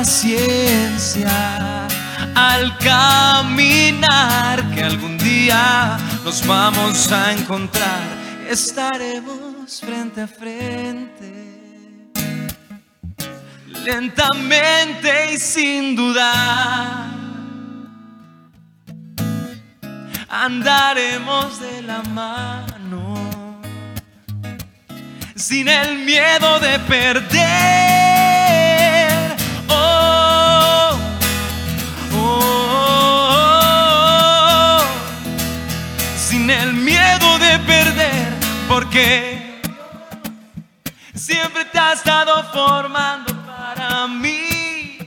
[0.00, 1.86] Paciencia
[2.34, 8.00] al caminar que algún día nos vamos a encontrar.
[8.48, 11.34] Estaremos frente a frente,
[13.84, 17.10] lentamente y sin dudar.
[20.30, 23.60] Andaremos de la mano,
[25.36, 28.29] sin el miedo de perder.
[29.70, 30.98] Oh,
[32.12, 32.48] oh,
[34.72, 34.80] oh,
[36.16, 38.34] sin el miedo de perder,
[38.68, 39.60] porque
[41.14, 44.98] siempre te ha estado formando para mí,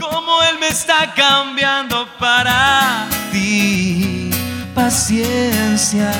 [0.00, 4.30] como Él me está cambiando para ti.
[4.74, 6.12] Paciencia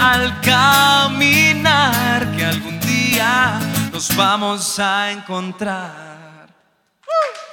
[0.00, 3.58] al caminar que algún día
[3.92, 6.09] nos vamos a encontrar.
[7.10, 7.49] Woo!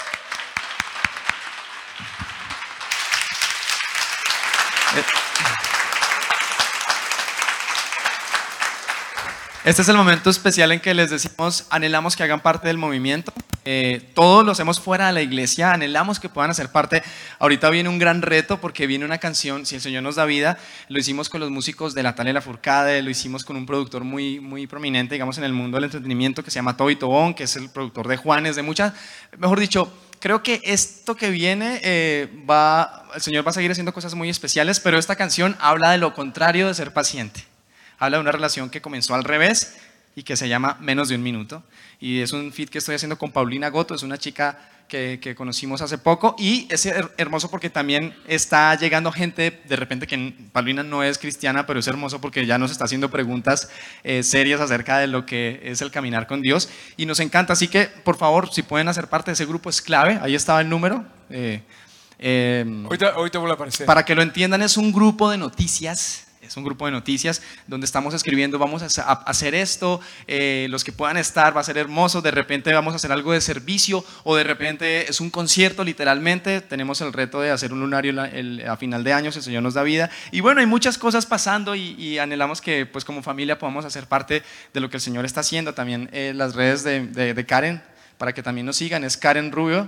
[9.68, 13.34] Este es el momento especial en que les decimos, anhelamos que hagan parte del movimiento.
[13.66, 17.04] Eh, todos los hacemos fuera de la iglesia, anhelamos que puedan hacer parte.
[17.38, 20.58] Ahorita viene un gran reto porque viene una canción, Si el Señor nos da vida,
[20.88, 24.06] lo hicimos con los músicos de la Tale La Furcade, lo hicimos con un productor
[24.06, 27.44] muy, muy prominente, digamos, en el mundo del entretenimiento que se llama Toby Tobón, que
[27.44, 28.94] es el productor de Juanes, de muchas,
[29.38, 29.92] mejor dicho,
[30.22, 34.30] creo que esto que viene eh, va, el Señor va a seguir haciendo cosas muy
[34.30, 37.44] especiales, pero esta canción habla de lo contrario de ser paciente
[38.00, 39.78] habla de una relación que comenzó al revés
[40.16, 41.64] y que se llama Menos de un Minuto.
[42.00, 45.36] Y es un feed que estoy haciendo con Paulina Goto, es una chica que, que
[45.36, 50.34] conocimos hace poco y es her- hermoso porque también está llegando gente, de repente que
[50.54, 53.70] Paulina no es cristiana, pero es hermoso porque ya nos está haciendo preguntas
[54.06, 57.52] eh, serias acerca de lo que es el caminar con Dios y nos encanta.
[57.54, 60.62] Así que, por favor, si pueden hacer parte de ese grupo es clave, ahí estaba
[60.62, 61.04] el número.
[61.30, 61.62] eh,
[62.20, 63.86] eh, Ahorita, ahorita vuelve a aparecer.
[63.86, 66.27] para que lo entiendan, es un grupo de noticias.
[66.48, 68.86] Es un grupo de noticias donde estamos escribiendo, vamos a
[69.26, 72.96] hacer- esto, eh, los que puedan estar, va a ser hermoso, de repente vamos a
[72.96, 77.52] hacer algo de servicio o de repente es un concierto literalmente, tenemos el reto de
[77.52, 78.14] hacer un lunario
[78.70, 80.10] a final de año, el Señor nos da vida.
[80.32, 84.42] Y bueno, hay muchas cosas pasando y, anhelamos que pues como familia podamos hacer parte
[84.74, 85.74] de lo que el Señor está haciendo.
[85.74, 87.82] También eh, las redes de, de- de Karen,
[88.18, 89.88] para que también nos sigan, es Karen Rubio.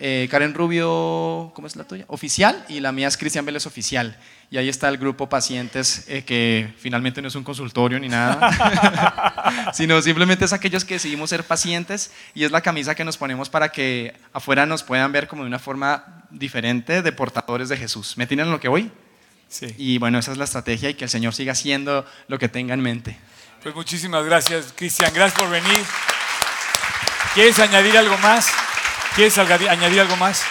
[0.00, 2.04] Eh, Karen Rubio, ¿cómo es la tuya?
[2.06, 4.16] Oficial y la mía es Cristian Vélez Oficial.
[4.50, 9.70] Y ahí está el grupo Pacientes, eh, que finalmente no es un consultorio ni nada,
[9.74, 13.50] sino simplemente es aquellos que decidimos ser pacientes y es la camisa que nos ponemos
[13.50, 18.16] para que afuera nos puedan ver como de una forma diferente de portadores de Jesús.
[18.16, 18.90] ¿Me tienen lo que voy?
[19.48, 19.74] Sí.
[19.76, 22.72] Y bueno, esa es la estrategia y que el Señor siga haciendo lo que tenga
[22.72, 23.18] en mente.
[23.62, 25.12] Pues muchísimas gracias, Cristian.
[25.12, 25.78] Gracias por venir.
[27.34, 28.48] ¿Quieres añadir algo más?
[29.14, 30.44] ¿Quieres añadir algo más?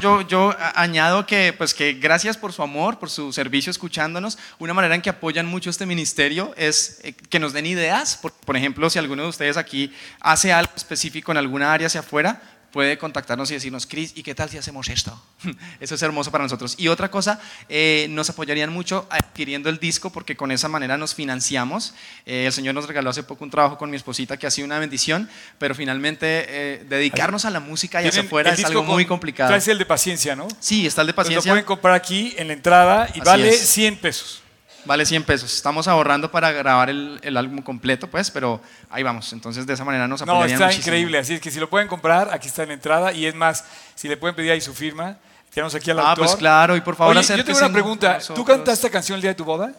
[0.00, 4.38] Yo, añado que, pues, que gracias por su amor, por su servicio escuchándonos.
[4.58, 8.16] Una manera en que apoyan mucho este ministerio es eh, que nos den ideas.
[8.16, 12.00] Por, por ejemplo, si alguno de ustedes aquí hace algo específico en alguna área hacia
[12.00, 12.40] afuera,
[12.76, 15.18] puede contactarnos y decirnos, Cris, ¿y qué tal si hacemos esto?
[15.80, 16.74] Eso es hermoso para nosotros.
[16.76, 21.14] Y otra cosa, eh, nos apoyarían mucho adquiriendo el disco porque con esa manera nos
[21.14, 21.94] financiamos.
[22.26, 24.66] Eh, el Señor nos regaló hace poco un trabajo con mi esposita que ha sido
[24.66, 25.26] una bendición,
[25.58, 29.48] pero finalmente eh, dedicarnos a la música y hacia afuera es algo muy complicado.
[29.48, 30.46] Traes el de paciencia, ¿no?
[30.60, 31.52] Sí, está el de Pues lo paciencia.
[31.52, 33.68] pueden comprar aquí en la entrada y Así vale es.
[33.70, 34.42] 100 pesos.
[34.86, 35.52] Vale 100 pesos.
[35.54, 38.60] Estamos ahorrando para grabar el, el álbum completo, pues, pero
[38.90, 39.32] ahí vamos.
[39.32, 40.86] Entonces, de esa manera nos No, apoyarían está muchísimo.
[40.86, 41.18] increíble.
[41.18, 43.12] Así es que si lo pueden comprar, aquí está en la entrada.
[43.12, 43.64] Y es más,
[43.94, 45.16] si le pueden pedir ahí su firma,
[45.52, 46.24] tenemos aquí al Ah, autor.
[46.26, 48.18] pues claro, y por favor Oye, yo tengo una pregunta.
[48.34, 49.66] ¿Tú cantaste esta canción el día de tu boda?
[49.68, 49.74] ¿La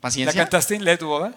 [0.00, 0.40] ¿Paciencia?
[0.42, 1.32] cantaste en el día de tu boda?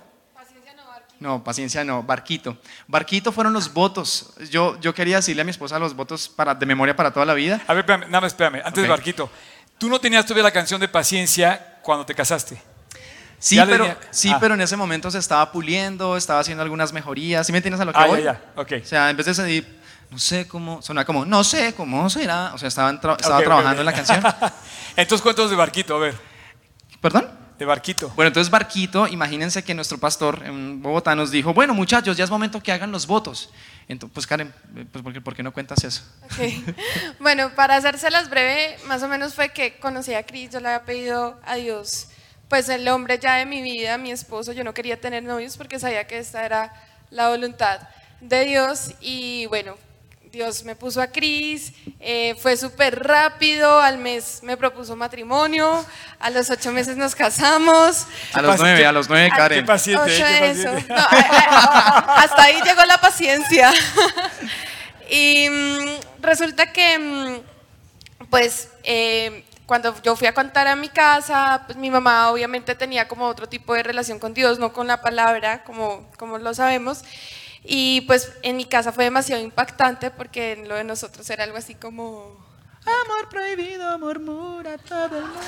[1.19, 2.57] No, paciencia no, Barquito.
[2.87, 4.33] Barquito fueron los votos.
[4.51, 7.33] Yo, yo quería decirle a mi esposa los votos para, de memoria para toda la
[7.33, 7.61] vida.
[7.67, 8.61] A ver, espérame, nada más espérame.
[8.65, 8.89] Antes de.
[8.89, 9.29] Barquito,
[9.77, 12.59] tú no tenías todavía la canción de paciencia cuando te casaste.
[13.37, 14.37] Sí, Ya pero, tenía- sí ah.
[14.39, 17.45] pero en ese momento se estaba puliendo, estaba haciendo algunas mejorías.
[17.45, 18.23] ¿Sí me entiendes a lo que Ah, voy?
[18.23, 18.61] ya, ya.
[18.61, 18.71] Ok.
[18.83, 22.53] O sea, en vez de decir, no sé cómo, sonaba como, no sé cómo será.
[22.53, 24.23] O sea, tra- estaba ok, trabajando en la canción.
[24.95, 26.15] Entonces, cuéntanos de Barquito, a ver.
[27.01, 27.29] ¿Perdón?
[27.57, 28.09] De Barquito.
[28.15, 32.29] Bueno, entonces Barquito, imagínense que nuestro pastor en Bogotá nos dijo, bueno muchachos, ya es
[32.29, 33.49] momento que hagan los votos.
[33.87, 34.53] Entonces, pues Karen,
[34.91, 36.03] pues, ¿por, qué, por qué no cuentas eso?
[36.23, 36.75] Ok.
[37.19, 40.85] Bueno, para hacérselas breve, más o menos fue que conocí a Cris, yo le había
[40.85, 42.07] pedido a Dios,
[42.49, 45.79] pues el hombre ya de mi vida, mi esposo, yo no quería tener novios porque
[45.79, 46.73] sabía que esta era
[47.09, 47.87] la voluntad
[48.21, 49.75] de Dios y bueno,
[50.35, 51.71] Dios me puso a Cris,
[52.01, 55.85] eh, fue súper rápido, al mes me propuso matrimonio,
[56.19, 58.05] a los ocho meses nos casamos.
[58.33, 59.65] A los nueve, ¿Qué- a los nueve, Qué Karen.
[59.65, 60.63] paciente, Ocho eh, qué eso.
[60.73, 60.93] paciente.
[60.93, 63.71] No, a- a- hasta ahí llegó la paciencia.
[65.09, 65.89] y mm,
[66.21, 71.89] resulta que, mm, pues, eh, cuando yo fui a contar a mi casa, pues mi
[71.89, 76.05] mamá obviamente tenía como otro tipo de relación con Dios, no con la palabra, como,
[76.17, 77.03] como lo sabemos.
[77.67, 81.75] Y pues en mi casa fue demasiado impactante porque lo de nosotros era algo así
[81.75, 82.43] como...
[82.85, 85.39] Amor prohibido murmura todo el mundo.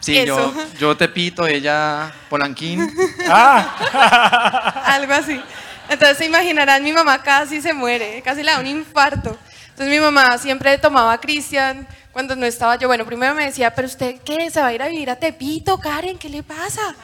[0.00, 2.94] Sí, yo, yo te pito, ella Polanquín.
[3.28, 5.40] Ah, algo así.
[5.88, 9.36] Entonces se imaginarán, mi mamá casi se muere, casi le da un infarto.
[9.70, 12.88] Entonces mi mamá siempre tomaba a Cristian cuando no estaba yo.
[12.88, 15.78] Bueno, primero me decía, pero usted qué, se va a ir a vivir a Tepito,
[15.78, 16.96] Karen, ¿qué le pasa?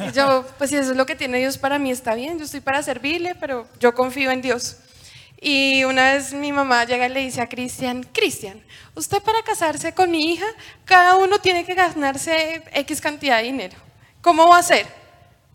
[0.00, 2.44] Y yo, pues si eso es lo que tiene Dios para mí, está bien, yo
[2.44, 4.76] estoy para servirle, pero yo confío en Dios.
[5.40, 8.62] Y una vez mi mamá llega y le dice a Cristian, Cristian,
[8.94, 10.44] usted para casarse con mi hija,
[10.84, 13.78] cada uno tiene que ganarse X cantidad de dinero.
[14.20, 14.86] ¿Cómo va a ser?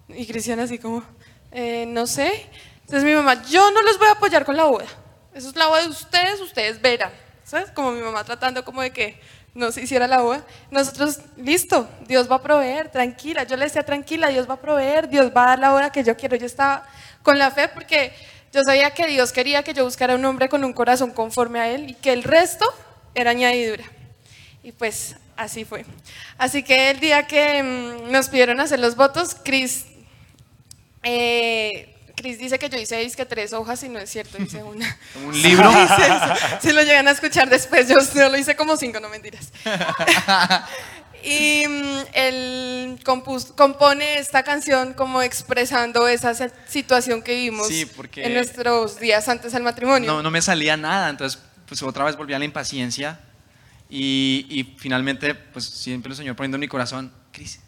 [0.09, 1.03] Y Cristian así como,
[1.51, 2.47] "Eh, no sé.
[2.81, 4.87] Entonces mi mamá, yo no los voy a apoyar con la boda.
[5.35, 7.24] Eso es la boda de ustedes, ustedes verán.
[7.73, 9.19] Como mi mamá tratando como de que
[9.53, 10.45] no se hiciera la boda.
[10.69, 13.43] Nosotros, listo, Dios va a proveer, tranquila.
[13.43, 16.03] Yo le decía, tranquila, Dios va a proveer, Dios va a dar la boda que
[16.03, 16.35] yo quiero.
[16.35, 16.85] Yo estaba
[17.23, 18.13] con la fe porque
[18.51, 21.69] yo sabía que Dios quería que yo buscara un hombre con un corazón conforme a
[21.69, 22.65] Él y que el resto
[23.15, 23.85] era añadidura.
[24.61, 25.85] Y pues así fue.
[26.37, 29.85] Así que el día que mm, nos pidieron hacer los votos, Cris
[31.03, 34.97] eh, Cris dice que yo hice que tres hojas y no es cierto, hice una.
[35.25, 35.69] Un libro.
[36.61, 37.95] Si lo llegan a escuchar después, yo,
[38.29, 39.51] lo hice como cinco, no mentiras.
[41.23, 46.33] y mm, él compus- compone esta canción como expresando esa
[46.67, 50.11] situación que vivimos Sí, porque- en nuestros días antes del matrimonio.
[50.11, 53.19] No, no me salía nada, entonces pues otra vez volví a la impaciencia
[53.89, 57.59] y, y finalmente pues siempre el Señor poniendo en mi corazón, Cris,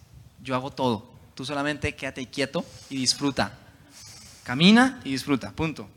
[0.41, 3.51] yo hago todo, tú solamente quédate quieto y disfruta,
[4.47, 5.89] camina y disfruta, punto.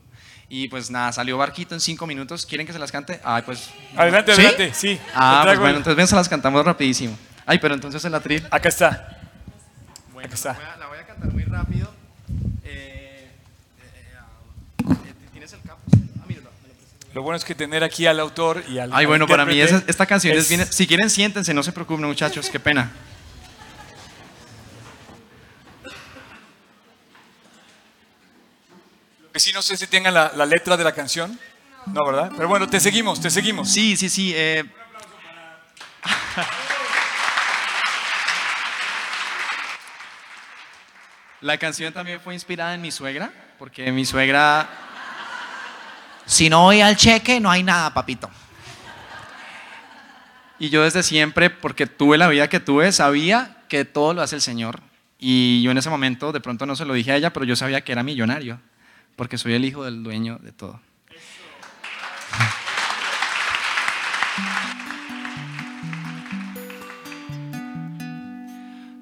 [0.49, 3.21] Y pues nada, salió Barquito en cinco minutos, ¿quieren que se las cante?
[3.23, 3.69] Ay, pues...
[3.95, 4.41] Adelante, ¿Sí?
[4.41, 4.99] adelante, sí.
[5.15, 7.17] Ah, pues bueno, entonces ven, se las cantamos rapidísimo.
[7.45, 8.45] Ay, pero entonces el atril...
[8.51, 8.87] Acá está.
[8.89, 10.53] Acá La está.
[10.53, 11.93] voy a, la voy a cantar muy rápido.
[12.65, 13.29] Eh,
[13.81, 14.95] eh, ah,
[15.31, 15.79] ¿Tienes el capo?
[16.21, 16.49] Ah, míralo,
[17.13, 18.91] lo bueno es que tener aquí al autor y al.
[18.93, 20.67] Ay, bueno, para mí esa- esta canción es es- bien...
[20.69, 22.91] Si quieren, siéntense, no se preocupen, muchachos, qué pena.
[29.35, 31.39] Sí, no sé si tengan la, la letra de la canción.
[31.87, 32.31] No, ¿verdad?
[32.35, 33.71] Pero bueno, te seguimos, te seguimos.
[33.71, 34.33] Sí, sí, sí.
[34.35, 34.63] eh.
[41.41, 44.69] La canción también fue inspirada en mi suegra, porque mi suegra...
[46.27, 48.29] Si no voy al cheque, no hay nada, papito.
[50.59, 54.35] Y yo desde siempre, porque tuve la vida que tuve, sabía que todo lo hace
[54.35, 54.81] el Señor.
[55.17, 57.55] Y yo en ese momento, de pronto no se lo dije a ella, pero yo
[57.55, 58.61] sabía que era millonario,
[59.15, 60.79] porque soy el hijo del dueño de todo.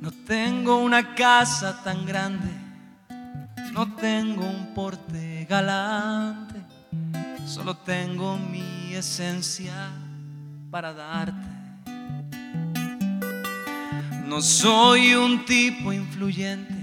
[0.02, 2.52] No tengo una casa tan grande,
[3.74, 6.62] no tengo un porte galante,
[7.46, 9.92] solo tengo mi esencia
[10.72, 11.48] para darte.
[14.26, 16.74] No soy un tipo influyente,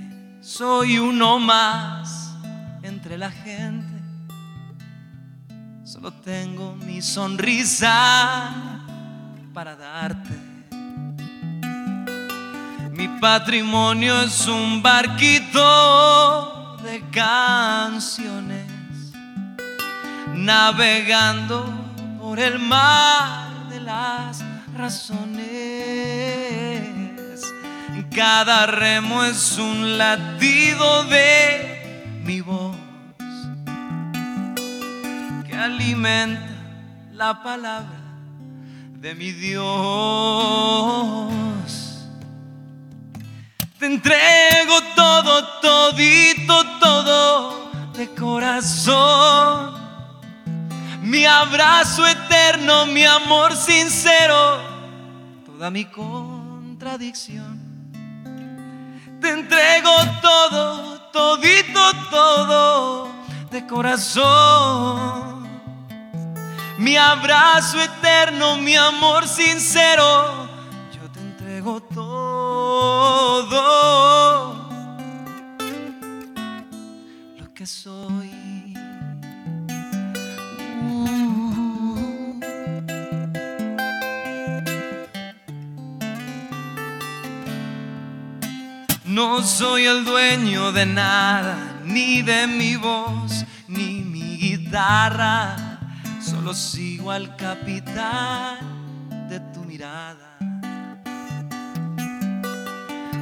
[0.40, 2.15] soy uno más
[3.16, 4.02] entre la gente.
[5.84, 8.52] Solo tengo mi sonrisa
[9.54, 10.34] para darte.
[12.92, 15.58] Mi patrimonio es un barquito
[16.82, 18.66] de canciones,
[20.34, 21.64] navegando
[22.18, 24.44] por el mar de las
[24.76, 25.46] razones.
[28.14, 32.85] Cada remo es un latido de mi voz
[35.66, 36.54] alimenta
[37.12, 38.00] la palabra
[39.00, 39.66] de mi Dios.
[43.78, 49.74] Te entrego todo, todito, todo de corazón.
[51.02, 54.60] Mi abrazo eterno, mi amor sincero,
[55.44, 57.60] toda mi contradicción.
[59.20, 59.92] Te entrego
[60.22, 63.08] todo, todito, todo
[63.50, 65.35] de corazón.
[66.78, 70.46] Mi abrazo eterno, mi amor sincero,
[70.92, 72.12] yo te entrego todo
[77.38, 78.30] lo que soy.
[89.06, 95.65] No soy el dueño de nada, ni de mi voz, ni mi guitarra.
[96.28, 98.58] Solo sigo al capitán
[99.28, 100.36] de tu mirada.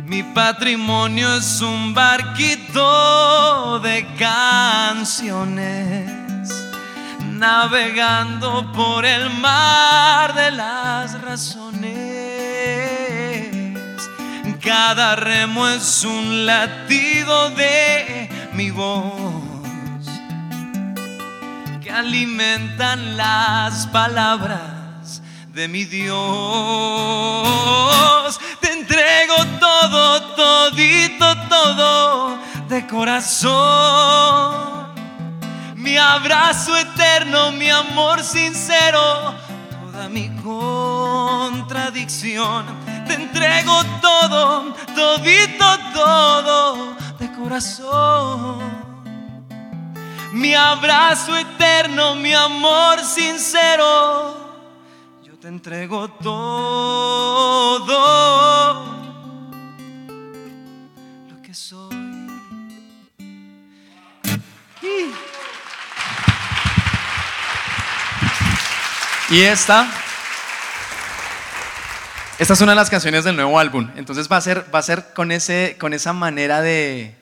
[0.06, 6.10] Mi patrimonio es un barquito de canciones,
[7.32, 11.92] navegando por el mar de las razones.
[14.62, 19.43] Cada remo es un latido de mi voz
[21.94, 25.22] alimentan las palabras
[25.52, 26.18] de mi Dios.
[28.60, 32.36] Te entrego todo, todito, todo
[32.68, 34.64] de corazón.
[35.76, 39.32] Mi abrazo eterno, mi amor sincero,
[39.70, 42.66] toda mi contradicción.
[43.06, 48.93] Te entrego todo, todito, todo de corazón.
[50.34, 54.34] Mi abrazo eterno, mi amor sincero,
[55.22, 57.86] yo te entrego todo
[61.28, 61.94] lo que soy.
[69.30, 69.88] Y esta,
[72.40, 73.88] esta es una de las canciones del nuevo álbum.
[73.94, 77.14] Entonces va a ser, va a ser con, ese, con esa manera de,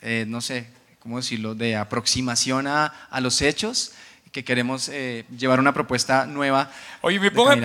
[0.00, 0.68] eh, no sé,
[1.02, 3.92] ¿cómo decirlo?, de aproximación a, a los hechos
[4.30, 6.70] que queremos eh, llevar una propuesta nueva.
[7.02, 7.56] Oye, me, ponga-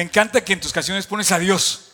[0.00, 1.92] encanta que en tus canciones pones a Dios.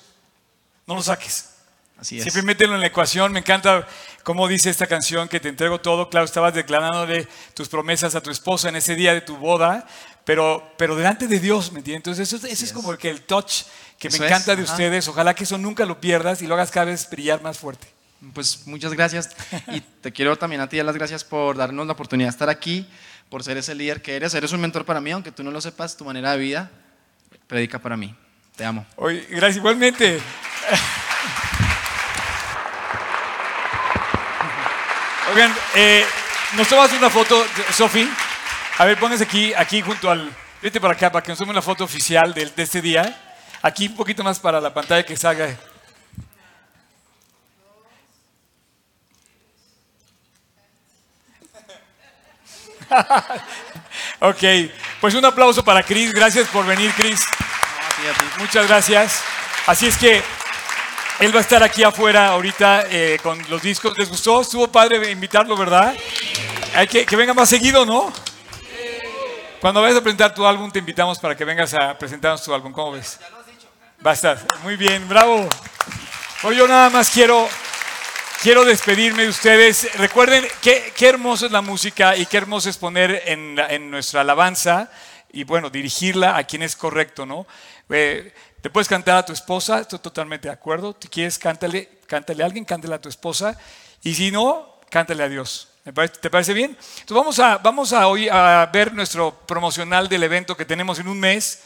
[0.86, 1.50] No lo saques.
[1.98, 2.22] Así es.
[2.22, 3.32] Siempre mételo en la ecuación.
[3.32, 3.88] Me encanta
[4.22, 6.08] cómo dice esta canción que te entrego todo.
[6.10, 9.84] Claro, estabas declarándole tus promesas a tu esposa en ese día de tu boda,
[10.24, 11.98] pero, pero delante de Dios, ¿me entiendes?
[12.06, 13.62] Entonces, eso, ese es como el, que el touch
[13.98, 14.72] que Eso me es, encanta de ajá.
[14.72, 15.08] ustedes.
[15.08, 17.88] Ojalá que eso nunca lo pierdas y lo hagas cada vez brillar más fuerte.
[18.32, 19.30] Pues muchas gracias
[19.68, 22.48] y te quiero también a ti dar las gracias por darnos la oportunidad de estar
[22.48, 22.88] aquí,
[23.28, 24.34] por ser ese líder que eres.
[24.34, 26.70] Eres un mentor para mí, aunque tú no lo sepas, tu manera de vida
[27.46, 28.14] predica para mí.
[28.56, 28.84] Te amo.
[28.96, 30.20] Oye, gracias igualmente.
[35.32, 36.04] Oigan, eh,
[36.56, 38.08] nos tomas una foto, Sofi.
[38.78, 40.30] A ver, pónganse aquí, aquí junto al.
[40.60, 43.16] Vete para acá para que nos tome una foto oficial de, de este día.
[43.62, 45.56] Aquí un poquito más para la pantalla que salga.
[54.20, 54.42] ok,
[55.00, 56.12] pues un aplauso para Chris.
[56.12, 57.26] Gracias por venir, Chris.
[58.38, 59.22] Muchas gracias.
[59.66, 60.22] Así es que
[61.20, 63.96] él va a estar aquí afuera ahorita eh, con los discos.
[63.98, 64.40] ¿Les gustó?
[64.40, 65.94] Estuvo padre invitarlo, ¿verdad?
[66.74, 68.12] Hay que, que venga más seguido, ¿no?
[69.60, 72.72] Cuando vayas a presentar tu álbum, te invitamos para que vengas a presentarnos tu álbum.
[72.72, 73.18] ¿Cómo ves?
[74.06, 74.38] Va a estar.
[74.62, 75.48] Muy bien, bravo.
[76.42, 77.48] Bueno, yo nada más quiero,
[78.40, 79.88] quiero despedirme de ustedes.
[79.98, 84.20] Recuerden qué, qué hermoso es la música y qué hermoso es poner en, en nuestra
[84.22, 84.90] alabanza
[85.32, 87.46] y bueno, dirigirla a quien es correcto, ¿no?
[87.90, 90.96] Eh, te puedes cantar a tu esposa, estoy totalmente de acuerdo.
[91.00, 93.56] Si quieres, cántale, cántale a alguien, cántale a tu esposa.
[94.02, 95.68] Y si no, cántale a Dios.
[95.84, 96.70] ¿Me parece- ¿Te parece bien?
[97.00, 101.08] Entonces vamos a, vamos a, hoy a ver nuestro promocional del evento que tenemos en
[101.08, 101.60] un mes.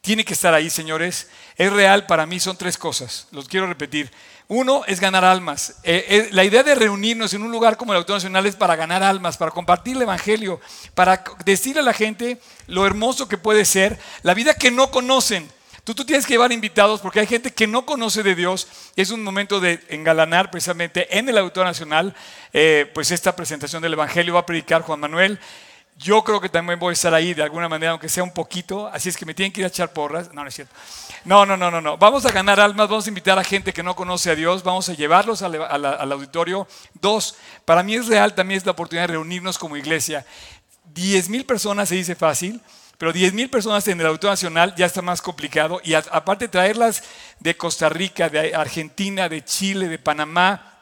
[0.00, 1.28] Tiene que estar ahí, señores.
[1.56, 3.26] Es real para mí, son tres cosas.
[3.32, 4.10] Los quiero repetir.
[4.50, 5.74] Uno es ganar almas.
[5.82, 8.76] Eh, eh, la idea de reunirnos en un lugar como el Auditorio Nacional es para
[8.76, 10.58] ganar almas, para compartir el Evangelio,
[10.94, 15.46] para decirle a la gente lo hermoso que puede ser la vida que no conocen.
[15.84, 18.68] Tú, tú tienes que llevar invitados porque hay gente que no conoce de Dios.
[18.96, 22.14] Es un momento de engalanar precisamente en el Auditorio Nacional
[22.54, 24.32] eh, pues esta presentación del Evangelio.
[24.32, 25.38] Va a predicar Juan Manuel.
[25.98, 28.86] Yo creo que también voy a estar ahí de alguna manera, aunque sea un poquito.
[28.88, 30.32] Así es que me tienen que ir a echar porras.
[30.32, 30.74] No, no es cierto.
[31.24, 31.96] No, no, no, no, no.
[31.98, 34.88] Vamos a ganar almas, vamos a invitar a gente que no conoce a Dios, vamos
[34.88, 36.66] a llevarlos al, auditorio.
[37.00, 40.24] Dos, para mí es real, también es la oportunidad de reunirnos como iglesia.
[40.94, 42.60] 10 mil personas se dice fácil,
[42.96, 45.80] pero 10 mil personas en el Auditorio Nacional ya está más complicado.
[45.84, 47.02] Y a- aparte traerlas
[47.38, 50.74] de Costa Rica, de Argentina, de Chile, de Panamá,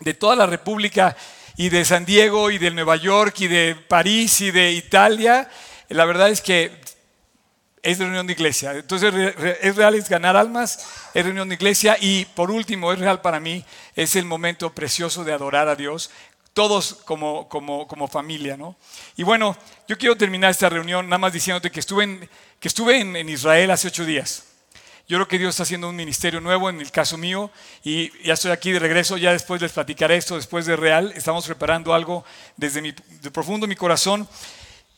[0.00, 1.16] de toda la República
[1.56, 5.48] y de San Diego y de Nueva York y de París y de Italia,
[5.88, 6.80] la verdad es que
[7.84, 8.72] es reunión de iglesia.
[8.72, 13.20] Entonces es real, es ganar almas, es reunión de iglesia y por último, es real
[13.20, 13.64] para mí,
[13.94, 16.10] es el momento precioso de adorar a Dios,
[16.52, 18.56] todos como, como, como familia.
[18.56, 18.76] ¿no?
[19.16, 19.56] Y bueno,
[19.86, 23.70] yo quiero terminar esta reunión nada más diciéndote que estuve en, que estuve en Israel
[23.70, 24.44] hace ocho días.
[25.06, 27.50] Yo creo que Dios está haciendo un ministerio nuevo en el caso mío
[27.82, 31.44] y ya estoy aquí de regreso, ya después les platicaré esto, después de Real, estamos
[31.44, 32.24] preparando algo
[32.56, 34.26] desde mi, de profundo mi corazón.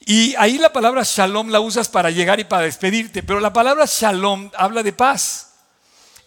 [0.08, 3.86] Y ahí la palabra shalom la usas para llegar y para despedirte, pero la palabra
[3.88, 5.54] shalom habla de paz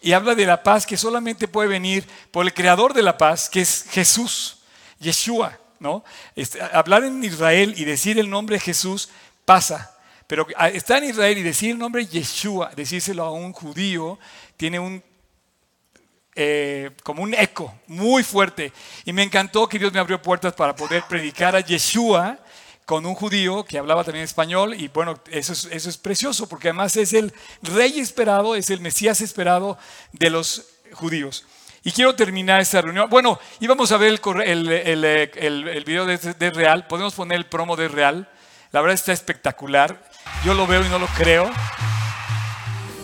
[0.02, 3.48] y habla de la paz que solamente puede venir por el creador de la paz,
[3.48, 4.58] que es Jesús,
[4.98, 6.04] Yeshua, ¿no?
[6.36, 9.08] Este, hablar en Israel y decir el nombre Jesús
[9.46, 14.18] pasa, pero estar en Israel y decir el nombre Yeshua, decírselo a un judío,
[14.58, 15.02] tiene un
[16.34, 18.74] eh, como un eco muy fuerte.
[19.06, 22.38] Y me encantó que Dios me abrió puertas para poder predicar a Yeshua
[22.90, 24.74] con un judío que hablaba también español.
[24.74, 27.32] Y bueno, eso es, precioso porque además es el
[27.62, 29.78] rey esperado, es el Mesías esperado
[30.10, 30.64] de los
[30.94, 31.44] judíos.
[31.84, 33.08] Y quiero terminar esta reunión.
[33.08, 34.08] Bueno, íbamos a ver
[34.44, 34.68] el-
[35.04, 36.88] el video de, de Real.
[36.88, 38.28] Podemos poner el promo de Real.
[38.72, 40.10] La verdad está espectacular.
[40.44, 41.48] Yo lo veo y no lo creo.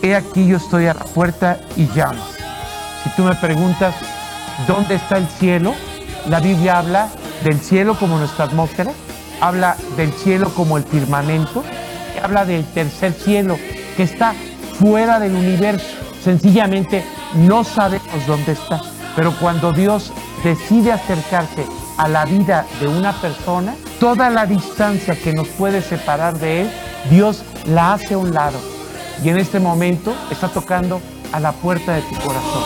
[0.01, 2.27] He aquí yo estoy a la puerta y llamo.
[3.05, 3.95] Si tú me preguntas
[4.67, 5.73] dónde está el cielo,
[6.27, 7.09] la Biblia habla
[7.45, 8.91] del cielo como nuestra atmósfera,
[9.41, 11.63] habla del cielo como el firmamento,
[12.23, 13.57] habla del tercer cielo
[13.95, 14.33] que está
[14.79, 15.87] fuera del universo.
[16.23, 17.03] Sencillamente
[17.35, 18.81] no sabemos dónde está,
[19.15, 20.11] pero cuando Dios
[20.43, 21.65] decide acercarse
[21.97, 26.71] a la vida de una persona, toda la distancia que nos puede separar de Él,
[27.09, 28.59] Dios la hace a un lado
[29.23, 32.63] y en este momento está tocando a la puerta de tu corazón.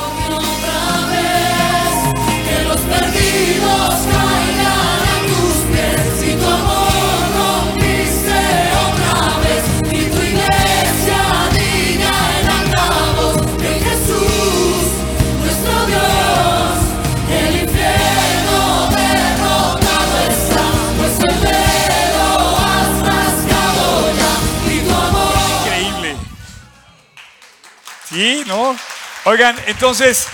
[28.12, 28.76] Sí, ¿no?
[29.24, 30.28] Oigan, entonces,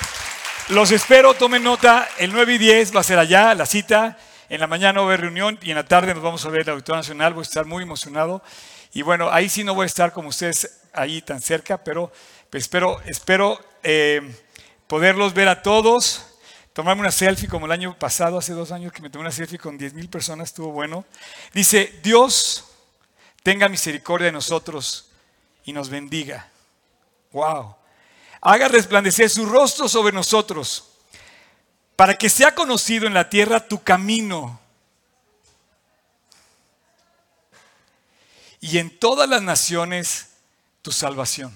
[0.69, 4.17] los espero, tomen nota, el 9 y 10 va a ser allá, la cita,
[4.49, 6.61] en la mañana va a haber reunión y en la tarde nos vamos a ver
[6.61, 8.41] el Auditorio Nacional, voy a estar muy emocionado.
[8.93, 12.11] Y bueno, ahí sí no voy a estar como ustedes ahí tan cerca, pero
[12.49, 14.21] pues, espero, espero eh,
[14.87, 16.25] poderlos ver a todos,
[16.73, 19.59] tomarme una selfie como el año pasado, hace dos años que me tomé una selfie
[19.59, 21.05] con 10 mil personas, estuvo bueno.
[21.53, 22.71] Dice, Dios
[23.43, 25.11] tenga misericordia de nosotros
[25.63, 26.49] y nos bendiga.
[27.37, 27.75] Wow.
[28.41, 30.89] Haga resplandecer su rostro sobre nosotros,
[31.95, 34.59] para que sea conocido en la tierra tu camino.
[38.59, 40.29] Y en todas las naciones
[40.81, 41.55] tu salvación.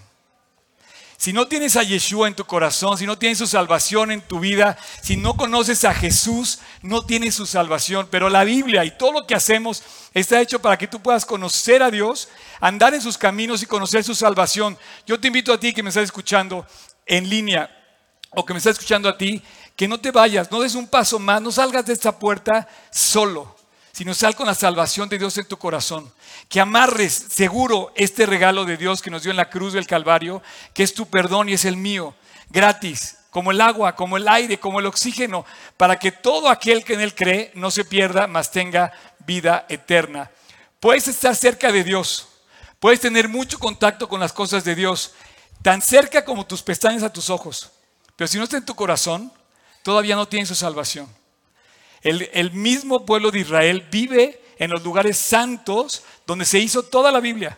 [1.21, 4.39] Si no tienes a Yeshua en tu corazón, si no tienes su salvación en tu
[4.39, 8.07] vida, si no conoces a Jesús, no tienes su salvación.
[8.09, 9.83] Pero la Biblia y todo lo que hacemos
[10.15, 12.27] está hecho para que tú puedas conocer a Dios,
[12.59, 14.75] andar en sus caminos y conocer su salvación.
[15.05, 16.65] Yo te invito a ti que me estás escuchando
[17.05, 17.69] en línea
[18.31, 19.43] o que me estás escuchando a ti,
[19.75, 23.55] que no te vayas, no des un paso más, no salgas de esta puerta solo,
[23.91, 26.11] sino sal con la salvación de Dios en tu corazón.
[26.49, 30.41] Que amarres seguro este regalo de Dios que nos dio en la cruz del Calvario,
[30.73, 32.15] que es tu perdón y es el mío,
[32.49, 35.45] gratis, como el agua, como el aire, como el oxígeno,
[35.77, 40.31] para que todo aquel que en Él cree no se pierda, mas tenga vida eterna.
[40.79, 42.27] Puedes estar cerca de Dios,
[42.79, 45.13] puedes tener mucho contacto con las cosas de Dios,
[45.61, 47.71] tan cerca como tus pestañas a tus ojos,
[48.15, 49.31] pero si no está en tu corazón,
[49.83, 51.07] todavía no tienes su salvación.
[52.01, 57.19] El, mismo pueblo de Israel vive en los lugares santos donde se hizo toda la
[57.19, 57.57] Biblia.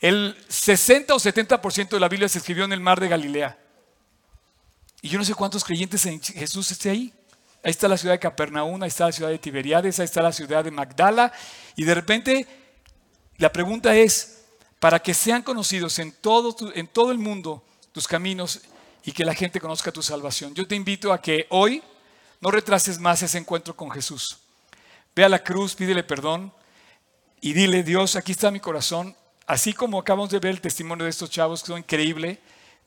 [0.00, 3.58] El 60 o 70% de la Biblia se escribió en el mar de Galilea.
[5.02, 7.12] Y yo no sé cuántos creyentes en Jesús esté ahí.
[7.62, 10.32] Ahí está la ciudad de Capernaum, ahí está la ciudad de Tiberiades, ahí está la
[10.32, 11.32] ciudad de Magdala.
[11.76, 12.46] Y de repente
[13.36, 14.40] la pregunta es,
[14.78, 17.62] para que sean conocidos en todo, en todo el mundo
[17.92, 18.60] tus caminos
[19.04, 20.54] y que la gente conozca tu salvación.
[20.54, 21.82] Yo te invito a que hoy
[22.40, 24.38] no retrases más ese encuentro con Jesús.
[25.14, 26.52] Ve a la cruz, pídele perdón
[27.40, 29.16] y dile, Dios, aquí está mi corazón.
[29.46, 32.38] Así como acabamos de ver el testimonio de estos chavos, que son increíble,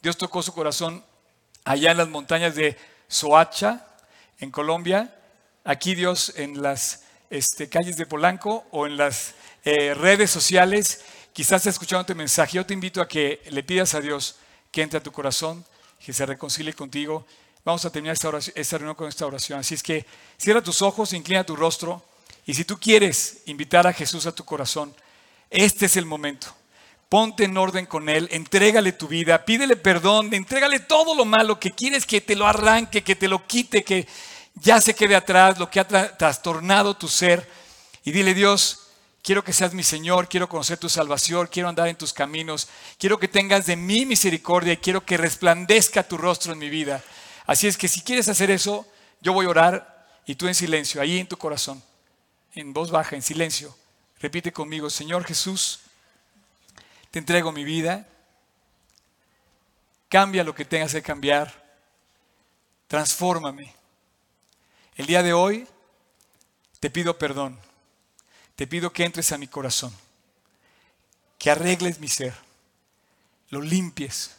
[0.02, 1.04] Dios tocó su corazón
[1.66, 2.78] allá en las montañas de
[3.08, 3.86] Soacha,
[4.40, 5.14] en Colombia.
[5.64, 9.34] Aquí Dios en las este, calles de Polanco o en las
[9.66, 11.02] eh, redes sociales,
[11.32, 12.58] quizás está escuchando este mensaje.
[12.58, 14.36] Yo te invito a que le pidas a Dios
[14.72, 15.66] que entre a tu corazón,
[16.00, 17.26] que se reconcilie contigo.
[17.66, 18.14] Vamos a terminar
[18.56, 19.60] esta, reunión con esta oración.
[19.60, 20.06] Así es que
[20.38, 22.04] cierra tus ojos, inclina tu rostro.
[22.46, 24.94] Y si tú quieres invitar a Jesús a tu corazón,
[25.50, 26.48] este es el momento.
[27.08, 31.72] Ponte en orden con Él, entrégale tu vida, pídele perdón, entrégale todo lo malo que
[31.72, 34.08] quieres que te lo arranque, que te lo quite, que
[34.56, 37.48] ya se quede atrás, lo que ha tra- trastornado tu ser.
[38.04, 38.88] Y dile, Dios,
[39.22, 43.18] quiero que seas mi Señor, quiero conocer tu salvación, quiero andar en tus caminos, quiero
[43.18, 47.02] que tengas de mí misericordia y quiero que resplandezca tu rostro en mi vida.
[47.46, 48.88] Así es que si quieres hacer eso,
[49.22, 51.84] yo voy a orar y tú en silencio, ahí en tu corazón,
[52.54, 53.76] en voz baja, en silencio.
[54.20, 55.82] Repite conmigo, Señor Jesús,
[57.12, 58.08] te entrego mi vida,
[60.08, 61.64] cambia lo que tengas que cambiar,
[62.88, 63.74] transfórmame.
[64.96, 65.68] El día de hoy
[66.80, 67.60] te pido perdón,
[68.56, 69.94] te pido que entres a mi corazón,
[71.38, 72.34] que arregles mi ser,
[73.50, 74.36] lo limpies,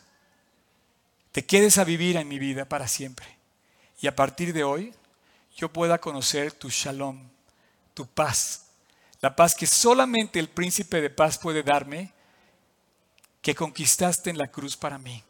[1.34, 3.26] te quedes a vivir en mi vida para siempre.
[4.00, 4.94] Y a partir de hoy
[5.56, 7.28] yo pueda conocer tu shalom,
[7.92, 8.66] tu paz,
[9.20, 12.12] la paz que solamente el príncipe de paz puede darme,
[13.42, 15.24] que conquistaste en la cruz para mí.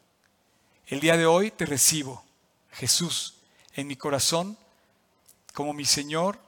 [0.88, 2.22] El día de hoy te recibo,
[2.72, 3.36] Jesús,
[3.72, 4.58] en mi corazón
[5.54, 6.38] como mi Señor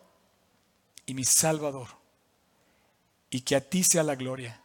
[1.07, 1.89] y mi Salvador.
[3.31, 4.61] Y que a ti sea la gloria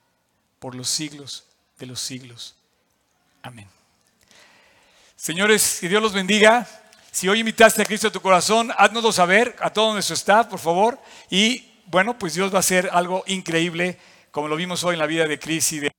[0.60, 1.46] por los siglos
[1.80, 2.58] de los siglos.
[3.42, 3.70] Amén.
[5.22, 6.68] Señores, que Dios los bendiga.
[7.12, 10.58] Si hoy invitaste a Cristo a tu corazón, háznoslo saber a todo nuestro staff, por
[10.58, 10.98] favor.
[11.30, 14.00] Y bueno, pues Dios va a hacer algo increíble,
[14.32, 15.92] como lo vimos hoy en la vida de Cris y de